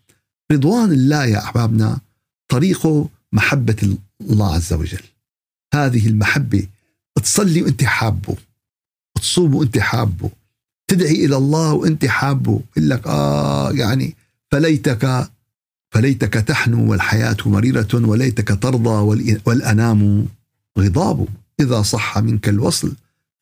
رضوان 0.52 0.92
الله 0.92 1.26
يا 1.26 1.40
أحبابنا 1.44 2.00
طريقه 2.48 3.10
محبة 3.34 3.98
الله 4.22 4.54
عز 4.56 4.74
وجل. 4.74 5.04
هذه 5.74 6.08
المحبة 6.08 6.68
تصلي 7.16 7.62
وأنت 7.62 7.84
حابه. 7.84 8.36
تصوم 9.18 9.56
وانت 9.56 9.78
حابه. 9.80 10.30
تدعي 10.88 11.26
إلى 11.26 11.38
الله 11.38 11.74
وانت 11.74 12.06
حابه. 12.06 12.62
يقول 12.78 12.90
لك 12.90 13.08
آه 13.08 13.72
يعني 13.72 14.16
فليتك 14.52 15.30
فليتك 15.92 16.34
تحنو 16.34 16.92
والحياة 16.92 17.38
مريرة 17.46 17.88
وليتك 17.94 18.60
ترضى 18.62 19.40
والأنام 19.46 20.26
غضاب. 20.80 21.28
إذا 21.60 21.82
صح 21.82 22.18
منك 22.18 22.50
الوصل 22.50 22.94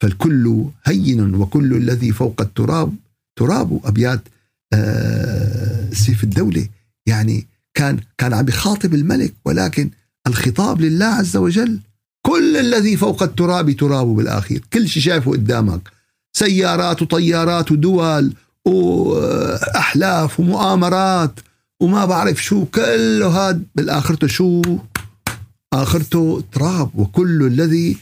فالكل 0.01 0.65
هين 0.85 1.35
وكل 1.35 1.73
الذي 1.73 2.11
فوق 2.11 2.41
التراب 2.41 2.95
تراب. 3.35 3.79
أبيات 3.85 4.21
آه، 4.73 5.89
سيف 5.93 6.23
الدولة. 6.23 6.67
يعني 7.05 7.47
كان 7.73 7.99
كان 8.17 8.33
عم 8.33 8.47
يخاطب 8.47 8.93
الملك 8.93 9.33
ولكن 9.45 9.89
الخطاب 10.27 10.81
لله 10.81 11.05
عز 11.05 11.37
وجل 11.37 11.79
كل 12.25 12.57
الذي 12.57 12.97
فوق 12.97 13.23
التراب 13.23 13.71
تراب 13.71 14.07
بالآخير. 14.07 14.63
كل 14.73 14.87
شيء 14.87 15.03
شايفه 15.03 15.31
قدامك. 15.31 15.91
سيارات 16.33 17.01
وطيارات 17.01 17.71
ودول 17.71 18.33
وأحلاف 18.65 20.39
ومؤامرات 20.39 21.39
وما 21.79 22.05
بعرف 22.05 22.43
شو. 22.43 22.65
كله 22.65 23.27
هذا 23.27 23.61
بالآخرته 23.75 24.27
شو؟ 24.27 24.61
آخرته 25.73 26.43
تراب. 26.51 26.89
وكل 26.95 27.47
الذي 27.47 27.97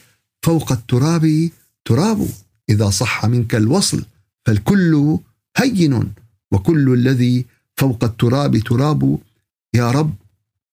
فوق 0.46 0.72
التراب 0.72 1.50
تراب. 1.86 2.28
إذا 2.70 2.90
صح 2.90 3.26
منك 3.26 3.56
الوصل 3.56 4.04
فالكل 4.46 5.18
هين. 5.58 6.14
وكل 6.52 6.94
الذي 6.94 7.46
فوق 7.78 8.04
التراب 8.04 8.58
تراب. 8.58 9.20
يا 9.76 9.92
رب 9.92 10.14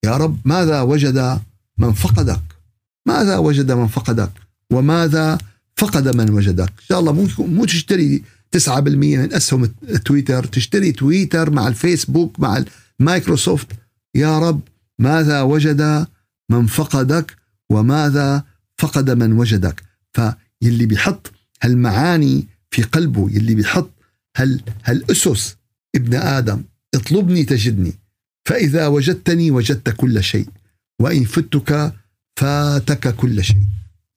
يا 0.05 0.17
رب 0.17 0.39
ماذا 0.45 0.81
وجد 0.81 1.39
من 1.79 1.93
فقدك؟ 1.93 2.41
ماذا 3.11 3.37
وجد 3.37 3.73
من 3.73 3.87
فقدك؟ 3.87 4.31
وماذا 4.73 5.39
فقد 5.77 6.17
من 6.17 6.31
وجدك؟ 6.31 6.69
إن 6.69 6.87
شاء 6.89 7.01
الله 7.01 7.13
مو 7.13 7.29
مو 7.39 7.65
تشتري 7.65 8.23
9% 8.57 8.69
من 8.89 9.33
أسهم 9.33 9.67
تويتر 10.05 10.45
تشتري 10.45 10.93
تويتر 10.93 11.51
مع 11.51 11.69
الفيسبوك 11.69 12.41
مع 12.41 12.65
المايكروسوفت 13.01 13.67
يا 14.15 14.39
رب 14.39 14.61
ماذا 14.99 15.43
وجد 15.43 16.07
من 16.51 16.67
فقدك؟ 16.67 17.37
وماذا 17.71 18.45
فقد 18.79 19.11
من 19.11 19.33
وجدك؟ 19.33 19.83
فيلي 20.13 20.87
بيحط 20.87 21.33
هالمعاني 21.63 22.47
في 22.71 22.83
قلبه 22.83 23.31
يلي 23.31 23.55
بيحط 23.55 23.91
هال 24.37 24.61
هالاسس 24.85 25.57
ابن 25.95 26.15
آدم 26.15 26.63
اطلبني 26.95 27.45
تجدني. 27.45 27.93
فإذا 28.45 28.87
وجدتني 28.87 29.51
وجدت 29.51 29.89
كل 29.91 30.23
شيء. 30.23 30.49
وإن 31.01 31.25
فتك 31.25 32.00
فاتك 32.41 33.17
كل 33.17 33.45
شيء. 33.45 33.65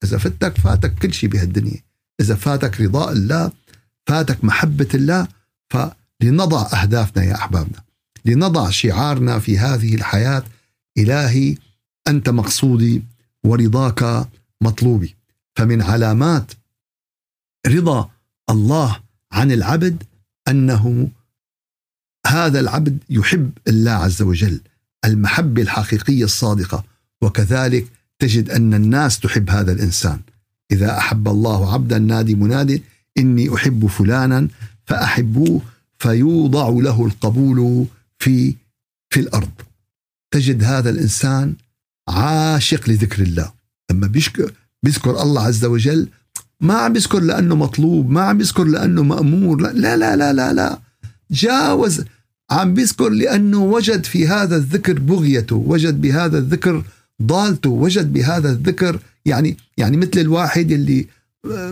إذا 0.03 0.17
فتك 0.17 0.57
فاتك 0.57 0.95
كل 0.95 1.13
شيء 1.13 1.29
بهالدنيا. 1.29 1.81
إذا 2.19 2.35
فاتك 2.35 2.81
رضاء 2.81 3.11
الله 3.11 3.51
فاتك 4.07 4.43
محبة 4.43 4.87
الله 4.93 5.27
فلنضع 5.69 6.61
أهدافنا 6.61 7.23
يا 7.23 7.35
أحبابنا. 7.35 7.83
لنضع 8.25 8.69
شعارنا 8.69 9.39
في 9.39 9.59
هذه 9.59 9.95
الحياة. 9.95 10.43
إلهي 10.97 11.57
أنت 12.07 12.29
مقصودي 12.29 13.03
ورضاك 13.43 14.27
مطلوبي. 14.61 15.15
فمن 15.55 15.81
علامات 15.81 16.51
رضا 17.67 18.09
الله 18.49 18.99
عن 19.31 19.51
العبد 19.51 20.03
أنه 20.47 21.09
هذا 22.27 22.59
العبد 22.59 22.97
يحب 23.09 23.51
الله 23.67 23.91
عز 23.91 24.21
وجل 24.21 24.61
المحبة 25.05 25.61
الحقيقية 25.61 26.23
الصادقة. 26.23 26.83
وكذلك 27.21 27.87
تجد 28.19 28.49
أن 28.49 28.73
الناس 28.73 29.19
تحب 29.19 29.49
هذا 29.49 29.71
الإنسان. 29.71 30.19
إذا 30.71 30.97
أحب 30.97 31.27
الله 31.27 31.73
عبدا 31.73 31.99
نادي 31.99 32.35
مناد 32.35 32.81
إني 33.17 33.55
أحب 33.55 33.87
فلانا 33.87 34.47
فأحبوه 34.85 35.61
فيوضع 35.97 36.69
له 36.69 37.05
القبول 37.05 37.85
في 38.19 38.55
في 39.09 39.19
الأرض. 39.19 39.51
تجد 40.31 40.63
هذا 40.63 40.89
الإنسان 40.89 41.55
عاشق 42.09 42.89
لذكر 42.89 43.21
الله. 43.21 43.51
لما 43.91 44.07
بيشكر 44.07 44.53
بيذكر 44.83 45.21
الله 45.21 45.41
عز 45.41 45.65
وجل 45.65 46.07
ما 46.61 46.73
عم 46.73 46.93
بيذكر 46.93 47.19
لأنه 47.19 47.55
مطلوب 47.55 48.09
ما 48.09 48.21
عم 48.21 48.37
بيذكر 48.37 48.63
لأنه 48.63 49.03
مأمور 49.03 49.61
لا 49.61 49.97
لا 49.97 50.15
لا 50.15 50.33
لا 50.33 50.53
لا. 50.53 50.79
جاوز 51.31 52.03
عم 52.51 52.73
بيذكر 52.73 53.09
لأنه 53.09 53.63
وجد 53.63 54.03
في 54.05 54.27
هذا 54.27 54.55
الذكر 54.55 54.99
بغيته 54.99 55.55
وجد 55.55 56.01
بهذا 56.01 56.37
الذكر 56.37 56.83
ضالته 57.21 57.69
وجد 57.69 58.13
بهذا 58.13 58.49
الذكر 58.51 58.99
يعني 59.25 59.57
يعني 59.77 59.97
مثل 59.97 60.17
الواحد 60.19 60.71
اللي 60.71 61.07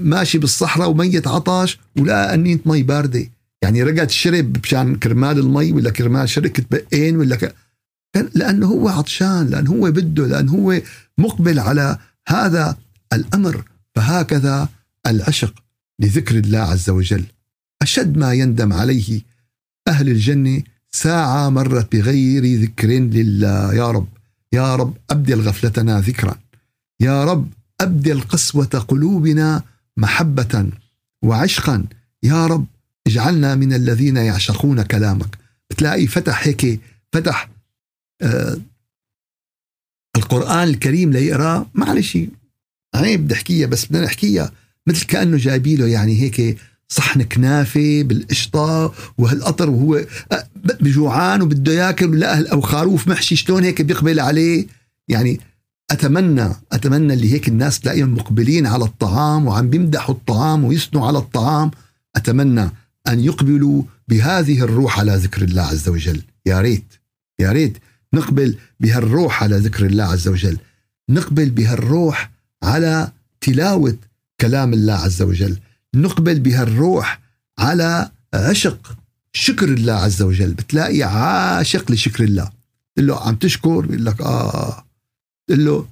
ماشي 0.02 0.38
بالصحراء 0.38 0.90
وميت 0.90 1.28
عطش 1.28 1.80
ولقى 1.98 2.34
أنينة 2.34 2.60
مي 2.66 2.84
باردة. 2.84 3.30
يعني 3.62 3.84
رقد 3.84 4.10
شرب 4.10 4.58
مشان 4.64 4.96
كرمال 4.96 5.40
المي 5.40 5.72
ولا 5.72 5.90
كرمال 5.90 6.30
شركة 6.30 6.64
بقين 6.72 7.18
ولا 7.18 7.36
ك... 7.36 7.56
لأنه 8.34 8.68
هو 8.68 8.90
عطشان 8.90 9.48
لأنه 9.48 9.72
هو 9.72 9.92
بده 9.92 10.28
لأنه 10.28 10.52
هو 10.52 10.82
مقبل 11.18 11.60
على 11.60 11.98
هذا 12.28 12.78
الأمر. 13.14 13.64
فهكذا 13.96 14.70
العشق 15.08 15.54
لذكر 16.00 16.38
الله 16.38 16.60
عز 16.60 16.90
وجل. 16.90 17.24
أشد 17.82 18.18
ما 18.18 18.34
يندم 18.34 18.74
عليه 18.74 19.22
أهل 19.88 20.10
الجنة 20.10 20.64
ساعة 20.92 21.50
مرت 21.50 21.96
بغير 21.96 22.62
ذكر 22.62 22.88
لله. 22.88 23.74
يا 23.74 23.92
رب. 23.92 24.08
يا 24.54 24.76
رب 24.76 24.98
أبدل 25.10 25.42
غفلتنا 25.42 26.02
ذكرا. 26.02 26.36
يا 27.00 27.24
رب 27.24 27.50
أبدل 27.82 28.22
قسوة 28.22 28.66
قلوبنا 28.66 29.64
محبة 29.98 30.70
وعشقا. 31.24 31.86
يا 32.24 32.48
رب 32.48 32.66
اجعلنا 33.08 33.56
من 33.56 33.74
الذين 33.74 34.18
يعشقون 34.18 34.82
كلامك. 34.84 35.38
بتلاقي 35.70 36.08
فتح 36.08 36.48
هيك 36.48 36.82
فتح 37.14 37.50
آه 38.22 38.58
القرآن 40.16 40.68
الكريم 40.68 41.12
ليقرأ 41.12 41.70
معلش 41.74 42.18
عيب 42.96 43.24
بدي 43.26 43.34
أحكيها 43.34 43.68
بس 43.68 43.86
بدنا 43.86 44.04
نحكيها 44.06 44.52
مثل 44.88 45.06
كأنه 45.06 45.38
جايبي 45.38 45.76
له 45.76 45.88
يعني 45.88 46.22
هيك 46.22 46.58
صحن 46.92 47.24
كنافة 47.24 48.04
بالقشطة 48.04 48.94
وهالقطر 49.18 49.70
وهو 49.70 50.06
بجوعان 50.56 51.42
وبده 51.42 51.74
ياكل 51.74 52.10
ولا 52.10 52.52
أو 52.52 52.62
خروف 52.62 53.08
محشي 53.08 53.36
شلون 53.36 53.64
هيك 53.64 53.82
بيقبل 53.82 54.20
عليه؟ 54.20 54.68
يعني 55.08 55.40
أتمنى 55.92 56.50
أتمنى 56.72 57.14
اللي 57.14 57.34
هيك 57.34 57.48
الناس 57.48 57.80
تلاقيهم 57.80 58.14
مقبلين 58.14 58.68
على 58.68 58.84
الطعام 58.84 59.48
وعم 59.48 59.70
بيمدحوا 59.70 60.16
الطعام 60.16 60.64
ويثنوا 60.64 61.08
على 61.08 61.18
الطعام. 61.18 61.72
أتمنى 62.16 62.70
أن 63.08 63.20
يقبلوا 63.20 63.84
بهذه 64.08 64.64
الروح 64.64 65.00
على 65.00 65.16
ذكر 65.16 65.42
الله 65.42 65.62
عز 65.62 65.90
وجل. 65.90 66.22
يا 66.46 66.62
ريت 66.62 66.94
يا 67.40 67.52
ريت 67.52 67.78
نقبل 68.14 68.58
بهالروح 68.80 69.44
على 69.44 69.58
ذكر 69.58 69.86
الله 69.86 70.04
عز 70.04 70.28
وجل. 70.28 70.58
نقبل 71.10 71.50
بهالروح 71.50 72.32
على 72.64 73.12
تلاوة 73.42 73.98
كلام 74.42 74.74
الله 74.74 74.94
عز 74.94 75.22
وجل. 75.22 75.58
نقبل 75.96 76.40
بهالروح 76.40 77.22
على 77.60 78.12
عشق 78.34 78.98
شكر 79.34 79.70
الله 79.74 79.94
عز 79.94 80.22
وجل. 80.22 80.54
بتلاقي 80.54 81.04
عاشق 81.04 81.92
لشكر 81.92 82.24
الله. 82.24 82.52
تقول 82.96 83.08
له 83.08 83.28
عم 83.28 83.36
تشكر؟ 83.36 83.86
بيقول 83.86 84.06
لك 84.06 84.22
آه. 84.22 84.86
تقول 85.48 85.66
له 85.66 85.88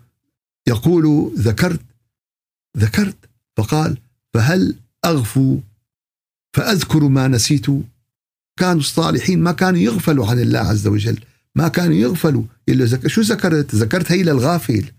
يقول 0.67 1.33
ذكرت؟ 1.37 1.81
ذكرت. 2.77 3.17
فقال 3.57 3.97
فهل 4.33 4.75
أغفو؟ 5.05 5.59
فأذكر 6.53 7.03
ما 7.03 7.27
نسيت. 7.27 7.65
كانوا 8.59 8.79
الصالحين 8.79 9.39
ما 9.39 9.51
كانوا 9.51 9.79
يغفلوا 9.79 10.27
عن 10.27 10.39
الله 10.39 10.59
عز 10.59 10.87
وجل. 10.87 11.19
ما 11.55 11.67
كانوا 11.67 11.95
يغفلوا. 11.95 12.43
إلا 12.69 12.85
ذك... 12.85 13.07
شو 13.07 13.21
ذكرت؟ 13.21 13.75
ذكرت 13.75 14.11
هي 14.11 14.23
للغافل. 14.23 14.91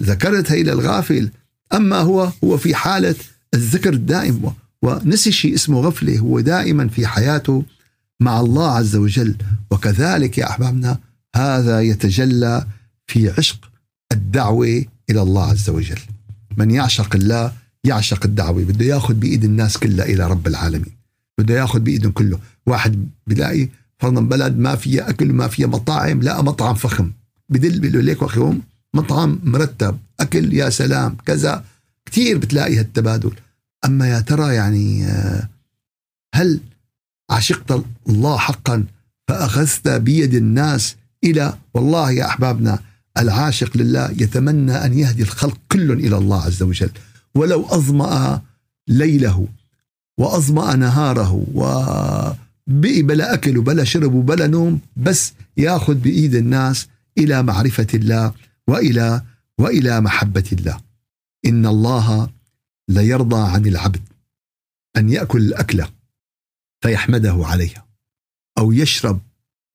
ذكرت 0.00 0.52
هي 0.52 0.62
للغافل. 0.62 1.30
أما 1.74 1.98
هو 1.98 2.32
هو 2.44 2.56
في 2.56 2.74
حالة 2.74 3.14
الذكر 3.54 3.92
الدائم 3.92 4.52
ونسي 4.82 5.32
شيء 5.32 5.54
اسمه 5.54 5.80
غفلة 5.80 6.18
هو 6.18 6.40
دائما 6.40 6.88
في 6.88 7.06
حياته 7.06 7.64
مع 8.20 8.40
الله 8.40 8.70
عز 8.70 8.96
وجل. 8.96 9.36
وكذلك 9.70 10.38
يا 10.38 10.50
أحبابنا 10.50 10.98
هذا 11.36 11.80
يتجلى 11.80 12.66
في 13.06 13.30
عشق 13.30 13.70
الدعوة 14.12 14.84
إلى 15.10 15.22
الله 15.22 15.50
عز 15.50 15.70
وجل. 15.70 15.98
من 16.56 16.70
يعشق 16.70 17.16
الله 17.16 17.52
يعشق 17.84 18.24
الدعوة. 18.24 18.64
بده 18.64 18.84
ياخذ 18.84 19.14
بإيد 19.14 19.44
الناس 19.44 19.78
كلها 19.78 20.04
إلى 20.04 20.26
رب 20.26 20.46
العالمين. 20.46 20.92
بده 21.38 21.54
ياخذ 21.54 21.80
بايدهم 21.80 22.12
كله 22.12 22.38
واحد 22.66 23.08
بلاقي 23.26 23.68
فرضا 23.98 24.20
بلد 24.20 24.58
ما 24.58 24.76
فيها 24.76 25.10
أكل 25.10 25.32
ما 25.32 25.48
فيها 25.48 25.66
مطاعم 25.66 26.22
لا 26.22 26.42
مطعم 26.42 26.74
فخم. 26.74 27.10
بدل 27.48 27.80
بيقول 27.80 28.04
ليك 28.04 28.22
أخي 28.22 28.52
مطعم 28.94 29.38
مرتب. 29.42 29.98
أكل 30.20 30.54
يا 30.54 30.70
سلام 30.70 31.16
كذا. 31.26 31.64
كثير 32.10 32.38
بتلاقي 32.38 32.78
هالتبادل. 32.78 33.32
أما 33.84 34.08
يا 34.08 34.20
ترى 34.20 34.54
يعني 34.54 35.04
آه، 35.06 35.48
هل 36.34 36.60
عشقت 37.30 37.84
الله 38.08 38.38
حقا 38.38 38.84
فأخذت 39.28 39.88
بيد 39.88 40.34
الناس 40.34 40.96
إلى 41.24 41.54
والله 41.74 42.10
يا 42.10 42.26
أحبابنا 42.26 42.78
العاشق 43.18 43.76
لله 43.76 44.10
يتمنى 44.10 44.72
أن 44.72 44.98
يهدي 44.98 45.22
الخلق 45.22 45.58
كل 45.72 45.92
إلى 45.92 46.16
الله 46.16 46.42
عز 46.42 46.62
وجل. 46.62 46.90
ولو 47.34 47.66
أظمأ 47.66 48.42
ليله 48.88 49.48
وأظمأ 50.18 50.76
نهاره 50.76 51.46
وبقي 51.54 53.02
بلا 53.02 53.34
أكل 53.34 53.58
وبلا 53.58 53.84
شرب 53.84 54.14
وبلا 54.14 54.46
نوم 54.46 54.80
بس 54.96 55.32
ياخذ 55.56 55.94
بإيد 55.94 56.34
الناس 56.34 56.86
إلى 57.18 57.42
معرفة 57.42 57.86
الله 57.94 58.32
وإلى 58.68 59.22
وإلى 59.58 60.00
محبة 60.00 60.44
الله. 60.52 60.87
إن 61.46 61.66
الله 61.66 62.30
ليرضى 62.88 63.50
عن 63.50 63.66
العبد 63.66 64.02
أن 64.96 65.08
يأكل 65.08 65.42
الأكلة 65.42 65.88
فيحمده 66.82 67.38
عليها 67.40 67.86
أو 68.58 68.72
يشرب 68.72 69.20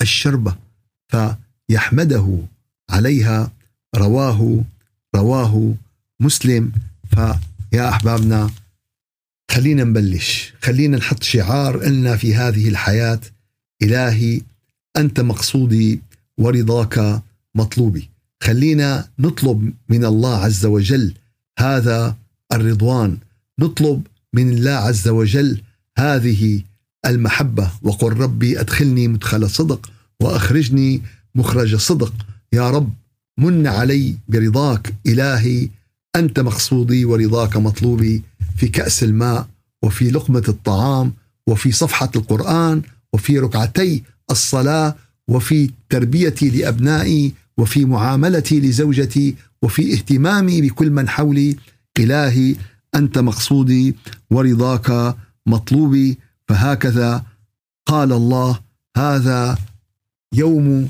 الشربه 0.02 0.56
فيحمده 1.08 2.40
عليها 2.90 3.52
رواه 3.96 4.64
رواه 5.16 5.76
مسلم. 6.20 6.72
فيا 7.10 7.90
أحبابنا 7.90 8.52
خلينا 9.52 9.84
نبلش. 9.84 10.54
خلينا 10.62 10.98
نحط 10.98 11.24
شعار 11.24 11.86
لنا 11.86 12.18
في 12.18 12.36
هذه 12.36 12.70
الحياة. 12.70 13.20
إلهي 13.82 14.42
أنت 14.98 15.20
مقصودي 15.20 16.00
ورضاك 16.38 17.22
مطلوبي. 17.56 18.10
خلينا 18.44 19.10
نطلب 19.20 19.74
من 19.90 20.06
الله 20.06 20.38
عز 20.38 20.66
وجل 20.66 21.14
هذا 21.60 22.16
الرضوان. 22.54 23.18
نطلب 23.60 24.08
من 24.34 24.50
الله 24.50 24.72
عز 24.72 25.08
وجل 25.08 25.62
هذه 25.98 26.62
المحبة. 27.06 27.72
وقل 27.82 28.14
ربي 28.14 28.60
أدخلني 28.60 29.08
مدخل 29.08 29.50
صدق 29.50 29.90
وأخرجني 30.20 31.02
مخرج 31.36 31.76
صدق. 31.76 32.14
يا 32.54 32.70
رب 32.70 32.94
من 33.38 33.68
علي 33.68 34.16
برضاك 34.28 34.94
إلهي. 35.08 35.70
أنت 36.16 36.40
مقصودي 36.40 37.06
ورضاك 37.06 37.58
مطلوبي 37.58 38.24
في 38.58 38.68
كأس 38.68 39.04
الماء 39.04 39.48
وفي 39.84 40.12
لقمة 40.12 40.44
الطعام 40.48 41.14
وفي 41.48 41.72
صفحة 41.72 42.12
القرآن 42.16 42.82
وفي 43.14 43.40
ركعتي 43.40 44.04
الصلاة 44.32 44.96
وفي 45.28 45.70
تربيتي 45.90 46.50
لأبنائي 46.50 47.34
وفي 47.58 47.86
معاملتي 47.86 48.60
لزوجتي 48.60 49.36
وفي 49.64 49.94
اهتمامي 49.94 50.62
بكل 50.62 50.92
من 50.92 51.10
حولي 51.10 51.58
إلهي 52.00 52.56
أنت 52.96 53.18
مقصودي 53.18 53.96
ورضاك 54.32 55.16
مطلوبي. 55.46 56.18
فهكذا 56.48 57.26
قال 57.86 58.14
الله 58.14 58.60
هذا 58.98 59.58
يوم 60.34 60.90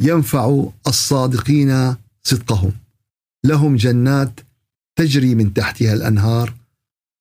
ينفع 0.00 0.66
الصادقين 0.86 1.94
صدقهم. 2.22 2.72
لهم 3.44 3.76
جنات 3.76 4.40
تجري 4.96 5.34
من 5.34 5.54
تحتها 5.54 5.94
الأنهار 5.94 6.54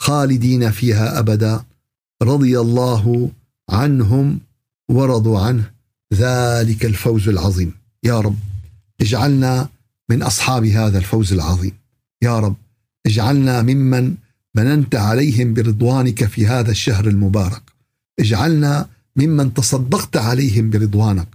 خالدين 0.01 0.71
فيها 0.71 1.19
أبدا. 1.19 1.63
رضي 2.23 2.59
الله 2.59 3.31
عنهم 3.69 4.39
ورضوا 4.89 5.39
عنه. 5.39 5.71
ذلك 6.13 6.85
الفوز 6.85 7.29
العظيم. 7.29 7.73
يا 8.03 8.19
رب 8.19 8.37
اجعلنا 9.01 9.69
من 10.11 10.23
أصحاب 10.23 10.65
هذا 10.65 10.97
الفوز 10.97 11.33
العظيم. 11.33 11.71
يا 12.21 12.39
رب 12.39 12.55
اجعلنا 13.05 13.61
ممن 13.61 14.15
مننت 14.55 14.95
عليهم 14.95 15.53
برضوانك 15.53 16.25
في 16.25 16.47
هذا 16.47 16.71
الشهر 16.71 17.07
المبارك. 17.07 17.61
اجعلنا 18.19 18.87
ممن 19.15 19.53
تصدقت 19.53 20.17
عليهم 20.17 20.69
برضوانك 20.69 21.27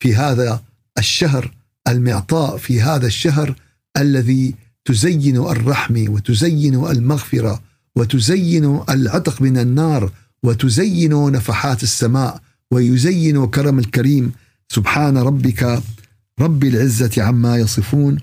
في 0.00 0.14
هذا 0.14 0.62
الشهر 0.98 1.54
المعطاء 1.88 2.56
في 2.56 2.82
هذا 2.82 3.06
الشهر 3.06 3.54
الذي 3.96 4.54
تزين 4.84 5.36
الرحمه 5.36 6.04
وتزين 6.08 6.74
المغفرة 6.74 7.62
وتزين 7.96 8.80
العتق 8.90 9.42
من 9.42 9.58
النار 9.58 10.10
وتزين 10.42 11.32
نفحات 11.32 11.82
السماء 11.82 12.40
ويزين 12.70 13.46
كرم 13.46 13.78
الكريم. 13.78 14.32
سبحان 14.68 15.18
ربك 15.18 15.82
رب 16.40 16.64
العزة 16.64 17.22
عما 17.22 17.56
يصفون 17.56 18.18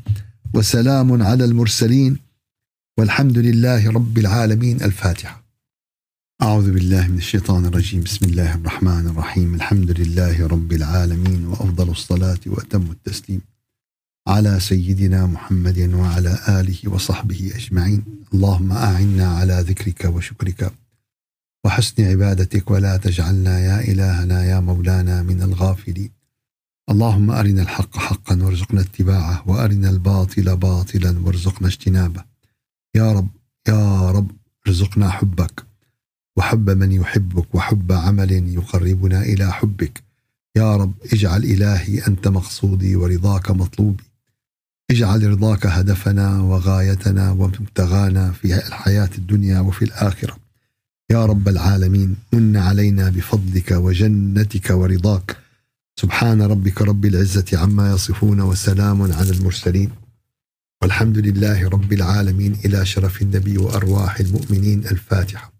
وسلام 0.53 1.23
على 1.23 1.45
المرسلين 1.45 2.17
والحمد 2.97 3.37
لله 3.37 3.91
رب 3.91 4.17
العالمين. 4.17 4.81
الفاتحة. 4.81 5.43
أعوذ 6.41 6.71
بالله 6.71 7.07
من 7.07 7.17
الشيطان 7.17 7.65
الرجيم. 7.65 8.03
بسم 8.03 8.25
الله 8.25 8.55
الرحمن 8.55 9.07
الرحيم. 9.07 9.55
الحمد 9.55 9.99
لله 9.99 10.47
رب 10.47 10.73
العالمين 10.73 11.45
وأفضل 11.45 11.89
الصلاة 11.89 12.39
وأتم 12.45 12.91
التسليم 12.91 13.41
على 14.27 14.59
سيدنا 14.59 15.25
محمد 15.25 15.79
وعلى 15.93 16.39
آله 16.47 16.77
وصحبه 16.85 17.51
أجمعين. 17.55 18.03
اللهم 18.33 18.71
أعنا 18.71 19.27
على 19.27 19.65
ذكرك 19.69 20.05
وشكرك 20.05 20.71
وحسن 21.65 22.03
عبادتك 22.03 22.71
ولا 22.71 22.97
تجعلنا 22.97 23.59
يا 23.59 23.79
إلهنا 23.91 24.45
يا 24.45 24.59
مولانا 24.59 25.23
من 25.23 25.41
الغافلين. 25.41 26.22
اللهم 26.89 27.31
أرنا 27.31 27.61
الحق 27.61 27.97
حقا 27.97 28.43
وارزقنا 28.43 28.81
اتباعه 28.81 29.43
وأرنا 29.49 29.89
الباطل 29.89 30.55
باطلا 30.55 31.19
وارزقنا 31.19 31.67
اجتنابه. 31.67 32.23
يا 32.95 33.11
رب 33.11 33.27
يا 33.67 34.11
رب 34.11 34.31
ارزقنا 34.67 35.09
حبك 35.09 35.63
وحب 36.37 36.69
من 36.69 36.91
يحبك 36.91 37.55
وحب 37.55 37.91
عمل 37.91 38.31
يقربنا 38.31 39.21
إلى 39.21 39.53
حبك. 39.53 40.03
يا 40.55 40.75
رب 40.75 40.93
اجعل 41.13 41.43
إلهي 41.43 42.07
أنت 42.07 42.27
مقصودي 42.27 42.95
ورضاك 42.95 43.51
مطلوبي. 43.51 44.03
اجعل 44.91 45.23
رضاك 45.29 45.65
هدفنا 45.65 46.41
وغايتنا 46.41 47.31
ومبتغانا 47.31 48.31
في 48.31 48.67
الحياة 48.67 49.09
الدنيا 49.17 49.59
وفي 49.59 49.85
الآخرة. 49.85 50.37
يا 51.11 51.25
رب 51.25 51.47
العالمين 51.47 52.15
من 52.33 52.57
علينا 52.57 53.09
بفضلك 53.09 53.71
وجنتك 53.71 54.69
ورضاك. 54.69 55.42
سبحان 55.95 56.41
ربك 56.41 56.81
رب 56.81 57.05
العزة 57.05 57.45
عما 57.53 57.91
يصفون 57.91 58.41
وسلام 58.41 59.01
على 59.01 59.31
المرسلين. 59.31 59.91
والحمد 60.81 61.17
لله 61.17 61.69
رب 61.69 61.93
العالمين 61.93 62.53
إلى 62.65 62.85
شرف 62.85 63.21
النبي 63.21 63.57
وأرواح 63.57 64.19
المؤمنين 64.19 64.79
الفاتحة. 64.79 65.52